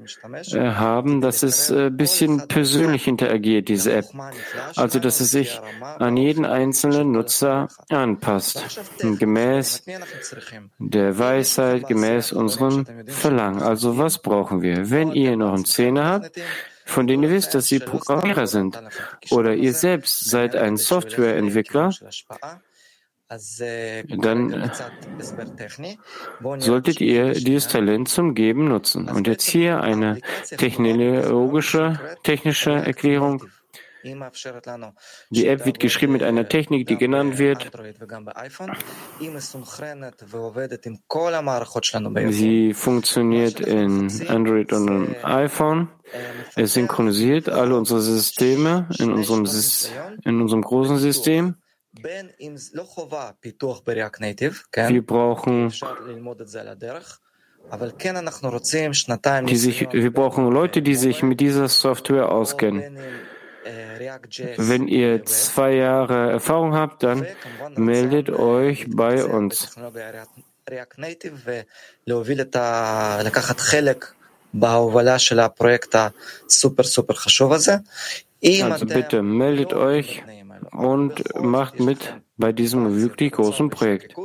äh, 0.52 0.60
haben, 0.60 1.22
dass 1.22 1.44
es 1.44 1.72
ein 1.72 1.88
äh, 1.88 1.90
bisschen 1.90 2.48
persönlich 2.48 3.08
interagiert, 3.08 3.70
diese 3.70 3.94
App. 3.94 4.06
Also, 4.76 5.00
dass 5.00 5.20
es 5.20 5.32
sich 5.32 5.60
an 5.82 6.18
jeden 6.18 6.46
einzelnen 6.46 7.12
Nutzer 7.12 7.68
anpasst, 7.90 8.64
gemäß 9.00 9.84
der 10.80 11.18
Weisheit, 11.18 11.88
gemäß 11.88 12.32
unserem 12.32 12.86
Verlangen. 13.08 13.62
Also, 13.62 13.98
was 13.98 14.22
brauchen 14.22 14.62
wir? 14.62 14.90
Wenn 14.90 15.12
ihr 15.12 15.36
noch 15.36 15.54
einen 15.54 15.66
Zehner 15.66 16.06
habt, 16.06 16.40
von 16.86 17.08
denen 17.08 17.24
ihr 17.24 17.30
wisst, 17.30 17.56
dass 17.56 17.68
sie 17.68 17.80
Programmierer 17.80 18.48
sind, 18.48 18.82
oder 19.32 19.56
ihr 19.56 19.74
selbst 19.74 20.30
seid 20.30 20.56
ein 20.56 20.78
Softwareentwickler, 20.78 21.92
dann 24.18 24.72
solltet 26.58 27.02
ihr 27.02 27.32
dieses 27.34 27.68
Talent 27.68 28.10
zum 28.10 28.36
Geben 28.36 28.68
nutzen. 28.68 29.10
Und 29.10 29.28
jetzt 29.28 29.46
hier 29.46 29.82
eine 29.82 30.20
technologische, 30.58 32.00
technische 32.24 32.72
Erklärung. 32.72 33.46
Die 35.30 35.48
App 35.48 35.66
wird 35.66 35.80
geschrieben 35.80 36.14
mit 36.14 36.24
einer 36.24 36.48
Technik, 36.48 36.88
die 36.88 36.98
genannt 36.98 37.38
wird. 37.38 37.72
Sie 42.32 42.74
funktioniert 42.74 43.60
in 43.60 44.28
Android 44.28 44.74
und 44.74 44.88
im 44.88 45.16
iPhone. 45.24 45.90
Es 46.56 46.74
synchronisiert 46.74 47.50
alle 47.50 47.78
unsere 47.78 48.02
Systeme 48.02 48.90
in 49.00 49.12
unserem, 49.12 49.46
in 50.24 50.42
unserem 50.42 50.62
großen 50.62 50.98
System. 50.98 51.56
Wir 54.90 55.06
brauchen 55.06 55.72
die 59.46 59.56
sich, 59.56 59.88
wir 59.92 60.14
brauchen 60.14 60.52
Leute, 60.52 60.82
die 60.82 60.96
sich 60.96 61.24
mit 61.24 61.40
dieser 61.40 61.70
Software 61.70 62.30
auskennen. 62.30 62.98
Wenn 64.58 64.88
ihr 64.88 65.26
zwei 65.26 65.76
Jahre 65.76 66.32
Erfahrung 66.32 66.74
habt, 66.74 67.04
dann 67.04 67.26
meldet 67.76 68.30
euch 68.30 68.86
bei 68.90 69.24
uns. 69.24 69.76
Also 78.62 78.86
bitte 78.86 79.22
meldet 79.22 79.74
euch 79.74 80.24
und 80.72 81.42
macht 81.42 81.80
mit 81.80 82.14
bei 82.38 82.52
diesem 82.52 83.02
wirklich 83.02 83.32
großen 83.32 83.70
Projekt. 83.70 84.16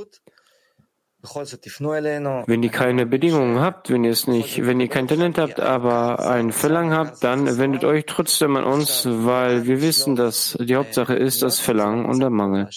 Wenn 2.46 2.62
ihr 2.62 2.70
keine 2.70 3.04
Bedingungen 3.04 3.58
habt, 3.60 3.90
wenn 3.90 4.04
ihr 4.04 4.12
es 4.12 4.28
nicht, 4.28 4.64
wenn 4.64 4.78
ihr 4.78 4.88
kein 4.88 5.08
Talent 5.08 5.36
habt, 5.38 5.58
aber 5.58 6.30
ein 6.30 6.52
Verlangen 6.52 6.92
habt, 6.92 7.24
dann 7.24 7.58
wendet 7.58 7.84
euch 7.84 8.04
trotzdem 8.06 8.56
an 8.56 8.64
uns, 8.64 9.04
weil 9.04 9.66
wir 9.66 9.82
wissen, 9.82 10.14
dass 10.14 10.56
die 10.60 10.76
Hauptsache 10.76 11.14
ist 11.14 11.42
das 11.42 11.58
Verlangen 11.58 12.06
und 12.06 12.20
der 12.20 12.30
Mangel. 12.30 12.68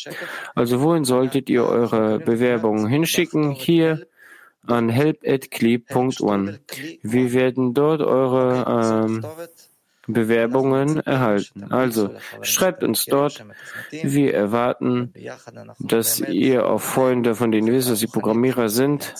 Also 0.55 0.81
wohin 0.81 1.05
solltet 1.05 1.49
ihr 1.49 1.65
eure 1.65 2.19
Bewerbungen 2.19 2.87
hinschicken? 2.87 3.51
Hier 3.51 4.07
an 4.65 4.89
help@cleep.one. 4.89 6.59
Wir 7.03 7.33
werden 7.33 7.73
dort 7.73 8.01
eure 8.01 9.05
ähm, 9.05 9.25
Bewerbungen 10.06 11.00
erhalten. 11.00 11.72
Also 11.72 12.14
schreibt 12.42 12.84
uns 12.84 13.04
dort. 13.06 13.44
Wir 13.90 14.34
erwarten, 14.34 15.12
dass 15.80 16.20
ihr 16.20 16.66
auch 16.66 16.80
Freunde, 16.80 17.34
von 17.34 17.50
denen 17.50 17.66
ihr 17.68 17.74
wisst, 17.74 17.90
dass 17.90 17.98
sie 17.98 18.06
Programmierer 18.06 18.68
sind, 18.68 19.14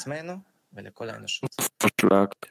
vorschlagt. 1.80 2.46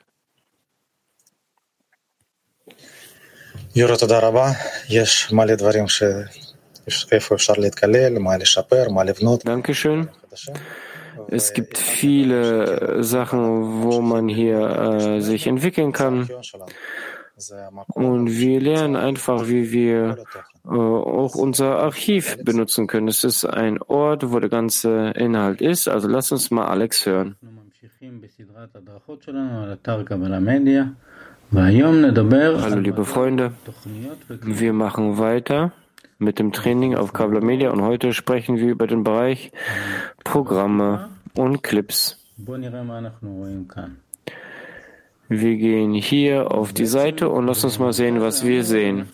יורו, 3.76 3.98
תודה 3.98 4.20
רבה. 4.20 4.52
יש 4.90 5.32
מלא 5.34 5.56
דברים 5.56 5.86
שאיפה 6.88 7.36
אפשר 7.36 7.54
להתקלל, 7.54 8.20
מה 8.20 8.38
לשפר, 8.38 8.90
מה 8.90 9.04
לבנות. 9.04 9.46
Dankeschön. 9.46 10.08
Es 11.28 11.54
gibt 11.54 11.78
viele 11.78 13.04
Sachen, 13.04 13.84
wo 13.84 14.02
man 14.02 14.28
hier 14.28 14.60
äh, 14.60 15.22
sich 15.22 15.48
entwickeln 15.48 15.92
kann. 15.92 16.30
Und 17.95 18.31
wir 18.31 18.61
lernen 18.61 18.97
einfach, 18.97 19.49
wie 19.49 19.73
wir 19.73 20.19
äh, 20.65 20.69
auch 20.69 21.35
unser 21.35 21.79
Archiv 21.79 22.39
benutzen 22.43 22.87
können. 22.87 23.09
Es 23.09 23.25
ist 23.25 23.45
ein 23.45 23.81
Ort, 23.83 24.31
wo 24.31 24.41
der 24.41 24.51
ganze 24.51 25.11
Inhalt 25.17 25.61
ist. 25.61 25.89
Also 25.89 26.09
lass 26.09 26.33
uns 26.33 26.51
mal 26.51 26.67
Alex 26.67 27.07
hören. 27.07 27.37
Hallo 31.53 32.77
liebe 32.77 33.05
Freunde, 33.05 33.53
wir 34.43 34.73
machen 34.73 35.19
weiter 35.19 35.73
mit 36.19 36.39
dem 36.39 36.53
Training 36.53 36.95
auf 36.95 37.13
Kabla 37.13 37.41
Media 37.41 37.71
und 37.71 37.83
heute 37.83 38.13
sprechen 38.13 38.59
wir 38.59 38.69
über 38.69 38.87
den 38.87 39.03
Bereich 39.03 39.51
Programme 40.23 41.09
und 41.35 41.63
Clips. 41.63 42.19
Wir 45.33 45.57
gehen 45.57 45.95
hier 45.95 46.51
auf 46.51 46.73
die 46.73 46.87
Seite 46.87 47.29
und 47.29 47.47
lass 47.47 47.63
uns 47.63 47.79
mal 47.79 47.93
sehen, 47.93 48.21
was 48.21 48.45
wir 48.45 48.65
sehen. 48.65 49.07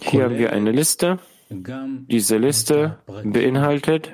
Hier 0.00 0.24
haben 0.24 0.38
wir 0.38 0.52
eine 0.52 0.70
Liste. 0.72 1.18
Diese 1.48 2.36
Liste 2.36 2.98
beinhaltet 3.24 4.12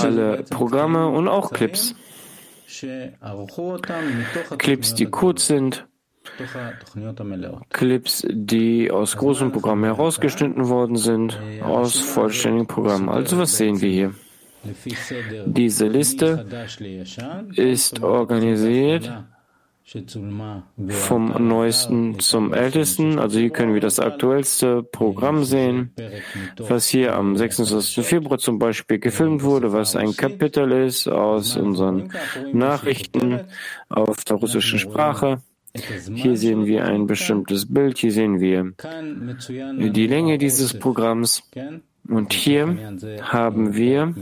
alle 0.00 0.42
Programme 0.50 1.06
und 1.06 1.28
auch 1.28 1.52
Clips. 1.52 1.94
Clips, 4.58 4.94
die 4.94 5.06
kurz 5.06 5.46
sind, 5.46 5.86
Clips, 7.70 8.26
die 8.30 8.90
aus 8.90 9.16
großen 9.16 9.52
Programmen 9.52 9.84
herausgeschnitten 9.84 10.68
worden 10.68 10.96
sind, 10.96 11.38
aus 11.62 11.98
vollständigen 11.98 12.66
Programmen. 12.66 13.08
Also 13.08 13.38
was 13.38 13.56
sehen 13.56 13.80
wir 13.80 13.90
hier? 13.90 14.14
Diese 15.46 15.88
Liste 15.88 16.46
ist 17.56 18.02
organisiert 18.02 19.10
vom 20.88 21.48
neuesten 21.48 22.20
zum 22.20 22.54
ältesten. 22.54 23.18
Also 23.18 23.40
hier 23.40 23.50
können 23.50 23.74
wir 23.74 23.80
das 23.80 23.98
aktuellste 23.98 24.82
Programm 24.82 25.44
sehen, 25.44 25.92
was 26.58 26.86
hier 26.86 27.16
am 27.16 27.36
26. 27.36 28.06
Februar 28.06 28.38
zum 28.38 28.58
Beispiel 28.58 29.00
gefilmt 29.00 29.42
wurde, 29.42 29.72
was 29.72 29.96
ein 29.96 30.16
Kapitel 30.16 30.70
ist 30.70 31.08
aus 31.08 31.56
unseren 31.56 32.12
Nachrichten 32.52 33.40
auf 33.88 34.24
der 34.24 34.36
russischen 34.36 34.78
Sprache. 34.78 35.42
Hier 35.74 36.36
sehen 36.36 36.66
wir 36.66 36.84
ein 36.84 37.06
bestimmtes 37.06 37.72
Bild, 37.72 37.96
hier 37.98 38.12
sehen 38.12 38.40
wir 38.40 38.74
die 39.90 40.06
Länge 40.06 40.36
dieses 40.36 40.78
Programms. 40.78 41.42
Und 42.08 42.32
hier 42.32 42.66
haben 43.22 43.74
wir 43.74 44.14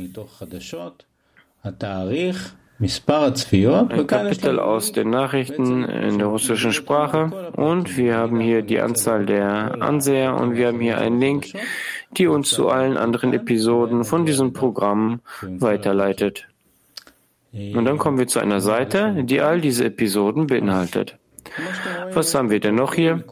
ein 3.91 4.07
Kapitel 4.07 4.59
aus 4.59 4.93
den 4.93 5.11
Nachrichten 5.11 5.85
in 5.85 6.19
der 6.19 6.29
russischen 6.29 6.73
Sprache. 6.73 7.51
Und 7.57 7.97
wir 7.97 8.17
haben 8.17 8.41
hier 8.41 8.63
die 8.63 8.81
Anzahl 8.81 9.27
der 9.27 9.83
Anseher. 9.83 10.37
und 10.37 10.57
wir 10.57 10.69
haben 10.69 10.81
hier 10.81 10.99
einen 10.99 11.21
Link, 11.21 11.53
die 12.17 12.27
uns 12.27 12.51
zu 12.51 12.69
allen 12.69 12.97
anderen 12.97 13.33
Episoden 13.35 14.05
von 14.05 14.25
diesem 14.25 14.53
Programm 14.53 15.21
weiterleitet. 15.43 16.47
Und 17.53 17.85
dann 17.85 17.99
kommen 17.99 18.19
wir 18.19 18.29
zu 18.29 18.39
einer 18.39 18.61
Seite, 18.61 19.25
die 19.25 19.41
all 19.41 19.61
diese 19.61 19.85
Episoden 19.85 20.47
beinhaltet. 20.47 21.20
Was 22.13 22.35
haben 22.35 22.51
wir 22.51 22.61
denn 22.61 22.75
noch 22.75 22.95
hier? 22.95 23.25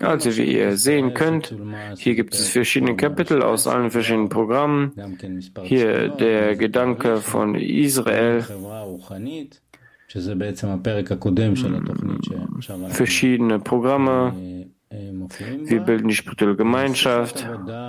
Also 0.00 0.36
wie 0.36 0.58
ihr 0.58 0.76
sehen 0.76 1.14
könnt, 1.14 1.54
hier 1.96 2.14
gibt 2.14 2.34
es 2.34 2.48
verschiedene 2.48 2.96
Kapitel 2.96 3.42
aus 3.42 3.66
allen 3.66 3.90
verschiedenen 3.90 4.28
Programmen. 4.28 4.92
Hier 5.62 6.08
der 6.08 6.56
Gedanke 6.56 7.18
von 7.18 7.54
Israel. 7.54 8.44
Verschiedene 12.88 13.58
Programme. 13.58 14.66
Wir 15.64 15.80
bilden 15.80 16.08
die 16.08 16.14
spirituelle 16.14 16.56
Gemeinschaft. 16.56 17.48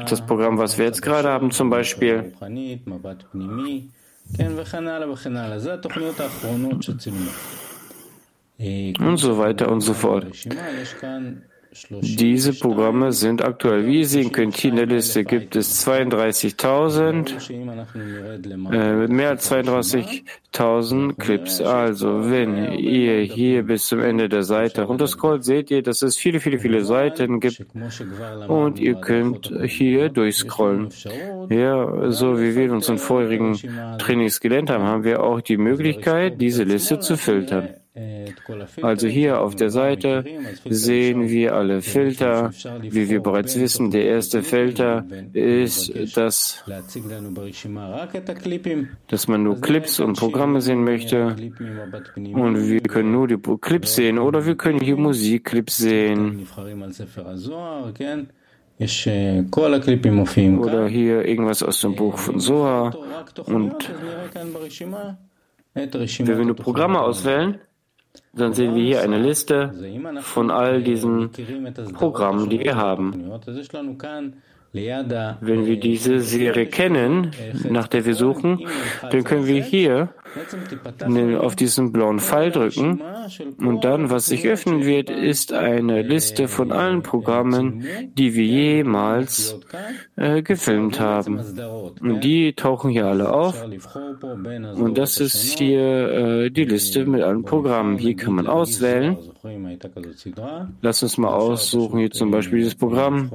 Das 0.10 0.26
Programm, 0.26 0.58
was 0.58 0.78
wir 0.78 0.86
jetzt 0.86 1.02
gerade 1.02 1.30
haben 1.30 1.52
zum 1.52 1.70
Beispiel. 1.70 2.34
Und 8.60 9.18
so 9.18 9.38
weiter 9.38 9.72
und 9.72 9.82
so 9.82 9.94
fort. 9.94 10.26
Diese 11.90 12.54
Programme 12.54 13.12
sind 13.12 13.44
aktuell. 13.44 13.86
Wie 13.86 14.00
ihr 14.00 14.08
sehen 14.08 14.32
könnt, 14.32 14.58
hier 14.58 14.72
in 14.72 14.78
der 14.78 14.88
Liste 14.88 15.24
gibt 15.24 15.56
es 15.56 15.86
32.000, 15.88 17.52
äh, 18.72 19.08
mehr 19.08 19.30
als 19.30 19.52
32.000 19.52 21.14
Clips. 21.18 21.62
Also, 21.62 22.30
wenn 22.32 22.74
ihr 22.74 23.22
hier 23.22 23.64
bis 23.64 23.88
zum 23.88 24.00
Ende 24.00 24.28
der 24.30 24.44
Seite 24.44 24.84
runterscrollt, 24.84 25.44
seht 25.44 25.70
ihr, 25.70 25.84
dass 25.84 26.02
es 26.02 26.18
viele, 26.18 26.40
viele, 26.40 26.58
viele 26.58 26.84
Seiten 26.84 27.40
gibt 27.40 27.64
und 28.48 28.80
ihr 28.80 28.96
könnt 28.96 29.54
hier 29.66 30.10
durchscrollen. 30.10 30.90
Ja, 31.50 32.12
so 32.12 32.40
wie 32.40 32.56
wir 32.56 32.66
in 32.66 32.72
unseren 32.72 32.98
vorherigen 32.98 33.54
Trainings 34.00 34.40
gelernt 34.40 34.72
haben, 34.72 34.84
haben 34.84 35.04
wir 35.04 35.22
auch 35.22 35.42
die 35.42 35.58
Möglichkeit, 35.58 36.42
diese 36.42 36.64
Liste 36.64 37.00
zu 37.00 37.18
filtern. 37.18 37.70
Also 38.82 39.08
hier 39.08 39.42
auf 39.42 39.56
der 39.56 39.70
Seite 39.70 40.24
sehen 40.66 41.30
wir 41.30 41.56
alle 41.56 41.82
Filter. 41.82 42.52
Wie 42.82 43.10
wir 43.10 43.22
bereits 43.22 43.60
wissen, 43.60 43.90
der 43.92 44.06
erste 44.06 44.44
Filter 44.44 45.06
ist, 45.34 45.92
dass, 46.16 46.64
dass 49.08 49.28
man 49.28 49.44
nur 49.44 49.62
Clips 49.62 50.00
und 50.00 50.18
Programme 50.20 50.62
sehen 50.62 50.84
möchte. 50.84 51.36
Und 52.34 52.70
wir 52.70 52.82
können 52.82 53.12
nur 53.12 53.28
die 53.28 53.38
Clips 53.38 53.96
sehen 53.96 54.20
oder 54.20 54.46
wir 54.46 54.56
können 54.56 54.80
hier 54.80 54.98
Musikclips 54.98 55.78
sehen. 55.78 56.48
Oder 60.60 60.88
hier 60.88 61.26
irgendwas 61.26 61.64
aus 61.64 61.82
dem 61.82 61.96
Buch 61.96 62.18
von 62.20 62.40
Soha. 62.40 62.94
Und 63.46 63.92
wenn 65.74 66.38
wir 66.38 66.46
nur 66.46 66.56
Programme 66.56 67.02
auswählen, 67.02 67.60
dann 68.34 68.54
sehen 68.54 68.76
wir 68.76 68.84
hier 68.84 69.02
eine 69.02 69.18
Liste 69.18 69.74
von 70.22 70.52
all 70.52 70.82
diesen 70.84 71.32
Programmen, 71.94 72.50
die 72.50 72.60
wir 72.60 72.76
haben. 72.76 73.32
Wenn 74.74 75.66
wir 75.66 75.80
diese 75.80 76.20
Serie 76.22 76.66
kennen, 76.68 77.32
nach 77.70 77.88
der 77.88 78.06
wir 78.06 78.16
suchen, 78.16 78.68
dann 79.10 79.24
können 79.24 79.48
wir 79.48 79.64
hier 79.64 80.10
auf 81.40 81.56
diesen 81.56 81.92
blauen 81.92 82.20
Pfeil 82.20 82.52
drücken 82.52 83.02
und 83.60 83.84
dann, 83.84 84.10
was 84.10 84.28
sich 84.28 84.48
öffnen 84.48 84.86
wird, 84.86 85.10
ist 85.10 85.54
eine 85.54 86.02
Liste 86.02 86.48
von 86.48 86.72
allen 86.72 87.02
Programmen, 87.02 87.86
die 88.18 88.34
wir 88.36 88.46
jemals 88.46 89.60
äh, 90.16 90.42
gefilmt 90.42 91.00
haben. 91.00 91.40
Und 92.02 92.24
die 92.24 92.54
tauchen 92.54 92.92
hier 92.92 93.06
alle 93.06 93.34
auf. 93.34 93.64
Und 93.64 94.98
das 94.98 95.20
ist 95.20 95.58
hier 95.58 96.10
äh, 96.10 96.50
die 96.50 96.66
Liste 96.66 97.06
mit 97.06 97.22
allen 97.22 97.44
Programmen. 97.44 97.98
Hier 97.98 98.16
kann 98.16 98.34
man 98.34 98.48
auswählen. 98.48 99.18
Lass 100.82 101.04
uns 101.04 101.18
mal 101.18 101.34
aussuchen, 101.34 102.00
hier 102.00 102.12
zum 102.12 102.32
Beispiel 102.32 102.60
dieses 102.60 102.76
Programm. 102.76 103.32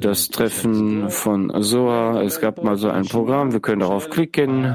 Das 0.00 0.28
Treffen 0.28 1.10
von 1.10 1.52
Soa. 1.62 2.22
Es 2.22 2.40
gab 2.40 2.62
mal 2.62 2.76
so 2.76 2.88
ein 2.88 3.04
Programm. 3.04 3.52
Wir 3.52 3.60
können 3.60 3.80
darauf 3.80 4.08
klicken 4.08 4.74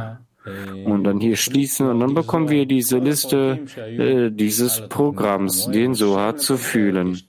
und 0.85 1.03
dann 1.03 1.19
hier 1.19 1.35
schließen 1.35 1.87
und 1.87 1.99
dann 1.99 2.13
bekommen 2.13 2.49
wir 2.49 2.65
diese 2.65 2.97
Liste 2.97 3.59
äh, 3.77 4.31
dieses 4.31 4.81
Programms, 4.89 5.67
den 5.67 5.93
Soha 5.93 6.35
zu 6.35 6.57
fühlen. 6.57 7.21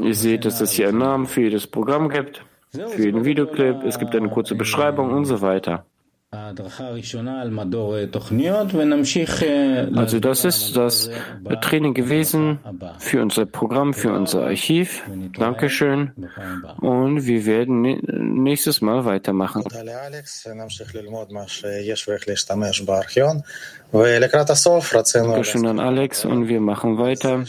Ihr 0.00 0.14
seht, 0.14 0.44
dass 0.44 0.60
es 0.60 0.72
hier 0.72 0.88
einen 0.88 0.98
Namen 0.98 1.26
für 1.26 1.42
jedes 1.42 1.66
Programm 1.66 2.08
gibt, 2.08 2.44
für 2.70 3.02
jeden 3.02 3.24
Videoclip, 3.24 3.82
es 3.84 3.98
gibt 3.98 4.14
eine 4.14 4.28
kurze 4.28 4.54
Beschreibung 4.54 5.10
und 5.10 5.24
so 5.24 5.40
weiter. 5.40 5.86
Also 9.96 10.20
das 10.20 10.44
ist 10.44 10.76
das 10.76 11.08
Training 11.62 11.94
gewesen 11.94 12.58
für 12.98 13.22
unser 13.22 13.46
Programm, 13.46 13.94
für 13.94 14.12
unser 14.12 14.44
Archiv. 14.44 15.04
Dankeschön. 15.38 16.12
Und 16.82 17.24
wir 17.24 17.46
werden 17.46 17.80
nächstes 18.42 18.82
Mal 18.82 19.06
weitermachen. 19.06 19.64
Dankeschön 25.14 25.66
an 25.66 25.80
Alex 25.80 26.26
und 26.26 26.48
wir 26.48 26.60
machen 26.60 26.98
weiter, 26.98 27.46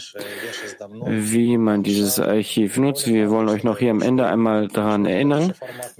wie 1.06 1.58
man 1.58 1.82
dieses 1.82 2.18
Archiv 2.18 2.78
nutzt. 2.78 3.06
Wir 3.06 3.30
wollen 3.30 3.50
euch 3.50 3.62
noch 3.62 3.78
hier 3.78 3.90
am 3.90 4.00
Ende 4.00 4.26
einmal 4.26 4.68
daran 4.68 5.04
erinnern, 5.04 5.52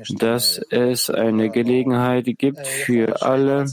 dass 0.09 0.59
es 0.71 1.11
eine 1.11 1.51
Gelegenheit 1.51 2.25
gibt, 2.39 2.67
für 2.67 3.21
alle 3.21 3.67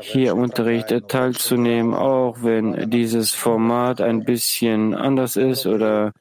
hier 0.00 0.36
Unterricht 0.36 0.94
teilzunehmen, 1.08 1.94
auch 1.94 2.42
wenn 2.42 2.90
dieses 2.90 3.32
Format 3.32 4.02
ein 4.02 4.24
bisschen 4.24 4.94
anders 4.94 5.36
ist 5.36 5.64
oder 5.64 6.12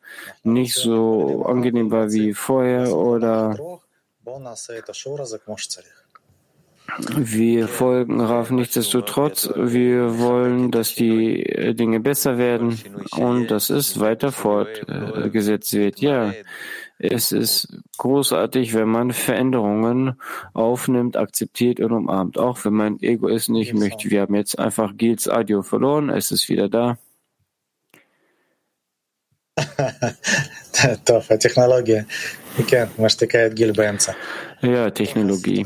nicht 0.44 0.76
so 0.76 1.44
angenehm 1.46 1.92
war 1.92 2.10
wie 2.12 2.34
vorher 2.34 2.96
oder 2.96 3.58
wir 7.17 7.67
folgen 7.67 8.21
Raf 8.21 8.51
nichtsdestotrotz. 8.51 9.51
Wir 9.57 10.19
wollen, 10.19 10.71
dass 10.71 10.95
die 10.95 11.75
Dinge 11.75 12.01
besser 12.01 12.39
werden 12.39 12.79
und 13.17 13.51
dass 13.51 13.71
es 13.71 13.99
weiter 14.01 14.33
fortgesetzt 14.33 15.73
wird. 15.73 16.01
Ja, 16.01 16.35
es 16.99 17.33
ist 17.33 17.69
großartig, 17.99 18.75
wenn 18.75 18.89
man 18.89 19.13
Veränderungen 19.13 20.21
aufnimmt, 20.53 21.17
akzeptiert 21.17 21.81
und 21.81 21.93
umarmt, 21.93 22.39
auch 22.39 22.65
wenn 22.65 22.75
mein 22.75 23.03
Ego 23.03 23.29
es 23.29 23.49
nicht 23.49 23.75
möchte. 23.75 24.11
Wir 24.11 24.21
haben 24.21 24.35
jetzt 24.35 24.59
einfach 24.59 24.97
Gils 24.97 25.29
Audio 25.29 25.63
verloren, 25.63 26.11
es 26.11 26.31
ist 26.31 26.49
wieder 26.49 26.69
da. 26.69 26.99
טוב, 31.05 31.23
הטכנולוגיה, 31.31 32.03
כן, 32.67 32.85
משתיקה 32.99 33.47
את 33.47 33.55
גיל 33.55 33.73
באמצע. 33.73 34.13
Ja, 34.62 34.90
Technologie. 34.92 35.66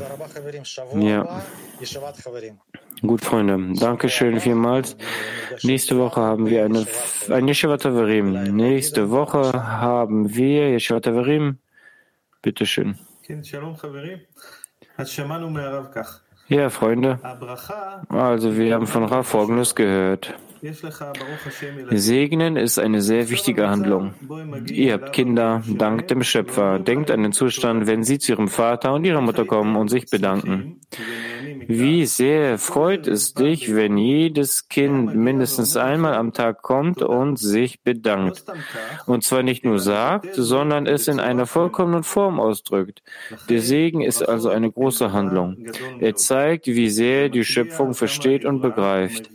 Ja. 0.94 1.42
Gut, 3.02 3.24
Freunde. 3.24 3.74
Dankeschön 3.78 4.40
vielmals. 4.40 4.96
Nächste 5.62 5.98
Woche 5.98 6.20
haben 6.20 6.46
wir 6.46 6.64
eine, 6.64 6.86
ein 7.30 7.48
Yeshiva 7.48 7.76
Taverim. 7.76 8.32
Nächste 8.56 9.10
Woche 9.10 9.52
haben 9.52 10.34
wir 10.34 10.70
Yeshiva 10.70 11.00
Taverim. 11.00 11.58
Bitteschön. 12.40 12.98
Ja, 16.48 16.70
Freunde. 16.70 17.18
Also, 18.08 18.56
wir 18.56 18.74
haben 18.74 18.86
von 18.86 19.04
Rav 19.04 19.26
Folgendes 19.26 19.74
gehört. 19.74 20.34
Segnen 21.90 22.56
ist 22.56 22.78
eine 22.78 23.02
sehr 23.02 23.28
wichtige 23.28 23.68
Handlung. 23.68 24.14
Ihr 24.70 24.94
habt 24.94 25.12
Kinder, 25.12 25.62
dankt 25.66 26.10
dem 26.10 26.22
Schöpfer. 26.22 26.78
Denkt 26.78 27.10
an 27.10 27.22
den 27.22 27.32
Zustand, 27.32 27.86
wenn 27.86 28.02
sie 28.02 28.18
zu 28.18 28.32
ihrem 28.32 28.48
Vater 28.48 28.94
und 28.94 29.04
ihrer 29.04 29.20
Mutter 29.20 29.44
kommen 29.44 29.76
und 29.76 29.88
sich 29.88 30.06
bedanken. 30.06 30.80
Wie 31.66 32.06
sehr 32.06 32.58
freut 32.58 33.06
es 33.06 33.34
dich, 33.34 33.74
wenn 33.74 33.98
jedes 33.98 34.68
Kind 34.68 35.14
mindestens 35.14 35.76
einmal 35.76 36.14
am 36.14 36.32
Tag 36.32 36.62
kommt 36.62 37.02
und 37.02 37.38
sich 37.38 37.82
bedankt. 37.82 38.44
Und 39.06 39.22
zwar 39.22 39.42
nicht 39.42 39.64
nur 39.64 39.78
sagt, 39.78 40.34
sondern 40.34 40.86
es 40.86 41.08
in 41.08 41.20
einer 41.20 41.46
vollkommenen 41.46 42.04
Form 42.04 42.40
ausdrückt. 42.40 43.02
Der 43.48 43.60
Segen 43.60 44.00
ist 44.00 44.22
also 44.22 44.48
eine 44.48 44.70
große 44.70 45.12
Handlung. 45.12 45.56
Er 46.00 46.14
zeigt, 46.14 46.33
wie 46.66 46.90
sehr 46.90 47.28
die 47.28 47.44
Schöpfung 47.44 47.94
versteht 47.94 48.44
und 48.44 48.60
begreift 48.60 49.30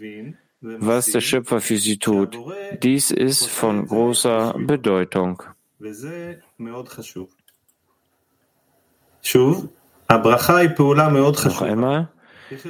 was 0.62 1.08
der 1.08 1.22
Schöpfer 1.22 1.62
für 1.62 1.78
sie 1.78 1.98
tut. 1.98 2.38
Dies 2.84 3.12
ist 3.12 3.48
von 3.48 3.88
großer 3.88 4.56
Bedeutung. 4.58 5.44
Noch 11.46 11.62
einmal. 11.62 12.10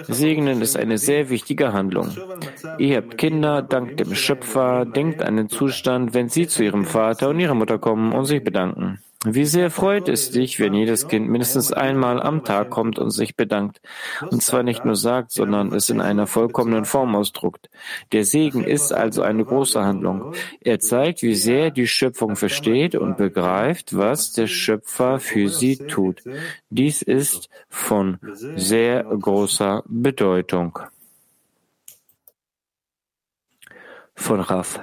Segnen 0.07 0.61
ist 0.61 0.75
eine 0.75 0.97
sehr 0.97 1.29
wichtige 1.29 1.71
Handlung. 1.71 2.09
Ihr 2.79 2.97
habt 2.97 3.17
Kinder, 3.17 3.61
dankt 3.61 3.99
dem 4.01 4.13
Schöpfer, 4.13 4.85
denkt 4.85 5.23
an 5.23 5.37
den 5.37 5.47
Zustand, 5.47 6.13
wenn 6.13 6.27
sie 6.27 6.47
zu 6.47 6.63
ihrem 6.63 6.83
Vater 6.83 7.29
und 7.29 7.39
ihrer 7.39 7.55
Mutter 7.55 7.79
kommen 7.79 8.11
und 8.11 8.25
sich 8.25 8.43
bedanken. 8.43 8.99
Wie 9.25 9.43
sehr 9.43 9.69
freut 9.69 10.08
es 10.08 10.32
dich, 10.32 10.62
wenn 10.62 10.73
jedes 10.73 11.10
Kind 11.10 11.27
mindestens 11.27 11.73
einmal 11.73 12.21
am 12.21 12.45
Tag 12.45 12.69
kommt 12.69 12.99
und 12.99 13.12
sich 13.12 13.36
bedankt. 13.36 13.82
Und 14.32 14.41
zwar 14.41 14.63
nicht 14.63 14.86
nur 14.86 14.95
sagt, 14.95 15.32
sondern 15.32 15.73
es 15.73 15.89
in 15.89 15.99
einer 15.99 16.25
vollkommenen 16.25 16.86
Form 16.86 17.17
ausdruckt. 17.17 17.69
Der 18.13 18.23
Segen 18.23 18.63
ist 18.63 18.93
also 18.93 19.21
eine 19.21 19.43
große 19.43 19.84
Handlung. 19.84 20.34
Er 20.62 20.79
zeigt, 20.79 21.21
wie 21.21 21.36
sehr 21.36 21.69
die 21.69 21.88
Schöpfung 21.88 22.38
versteht 22.38 22.95
und 22.95 23.17
begreift, 23.17 23.97
was 23.97 24.32
der 24.32 24.47
Schöpfer 24.47 25.19
für 25.19 25.49
sie 25.49 25.75
tut. 25.75 26.23
Dies 26.69 27.01
ist 27.01 27.49
von 27.67 28.19
sehr 28.55 29.03
großer 29.03 29.84
Bedeutung. 29.86 30.79
Von 34.15 34.39
Raf. 34.39 34.79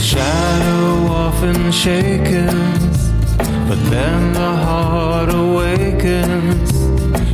Shadow 0.00 1.06
often 1.12 1.70
shakens, 1.70 3.10
but 3.68 3.78
then 3.90 4.32
the 4.32 4.52
heart 4.66 5.28
awakens. 5.32 6.70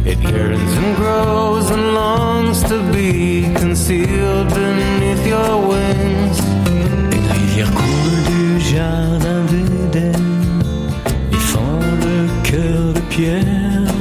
It 0.05 0.19
yearns 0.19 0.73
and 0.81 0.97
grows 0.97 1.71
and 1.71 1.95
longs 1.95 2.63
to 2.65 2.79
be 2.93 3.43
concealed 3.55 4.49
beneath 4.49 5.27
your 5.27 5.55
wings. 5.71 6.39
Les 7.11 7.23
rivières 7.33 7.73
coulent 7.73 8.25
du 8.33 8.61
jardin 8.61 9.43
d'Éden, 9.51 10.63
ils 11.33 11.47
font 11.53 11.81
le 12.07 12.17
cœur 12.43 12.93
de 12.95 13.01
pierre, 13.15 13.93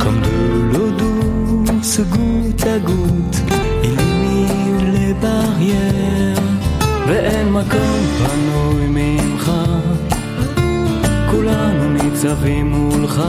comme 0.00 0.20
de 0.20 0.38
l'eau 0.72 0.90
douce 1.02 2.00
goutte 2.10 2.66
à 2.66 2.78
goutte, 2.78 3.33
מקום 7.66 8.06
פנוי 8.18 8.86
ממך, 8.88 9.52
כולנו 11.30 11.92
ניצבים 11.92 12.70
מולך, 12.70 13.22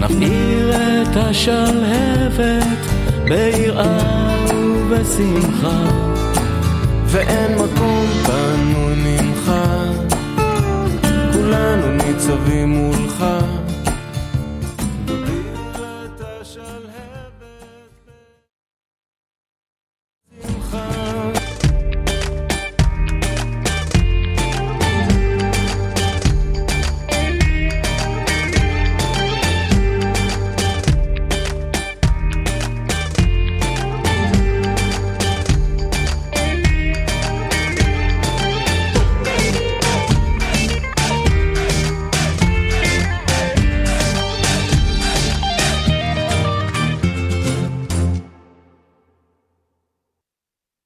נבעיר 0.00 0.70
את 0.72 1.16
השלהבת 1.16 2.66
ביראה 3.24 4.36
ובשמחה, 4.54 5.84
ואין 7.06 7.52
מקום 7.54 8.06
פנוי 8.26 8.94
ממך, 8.96 9.52
כולנו 11.32 11.90
ניצבים 11.90 12.68
מולך. 12.68 13.24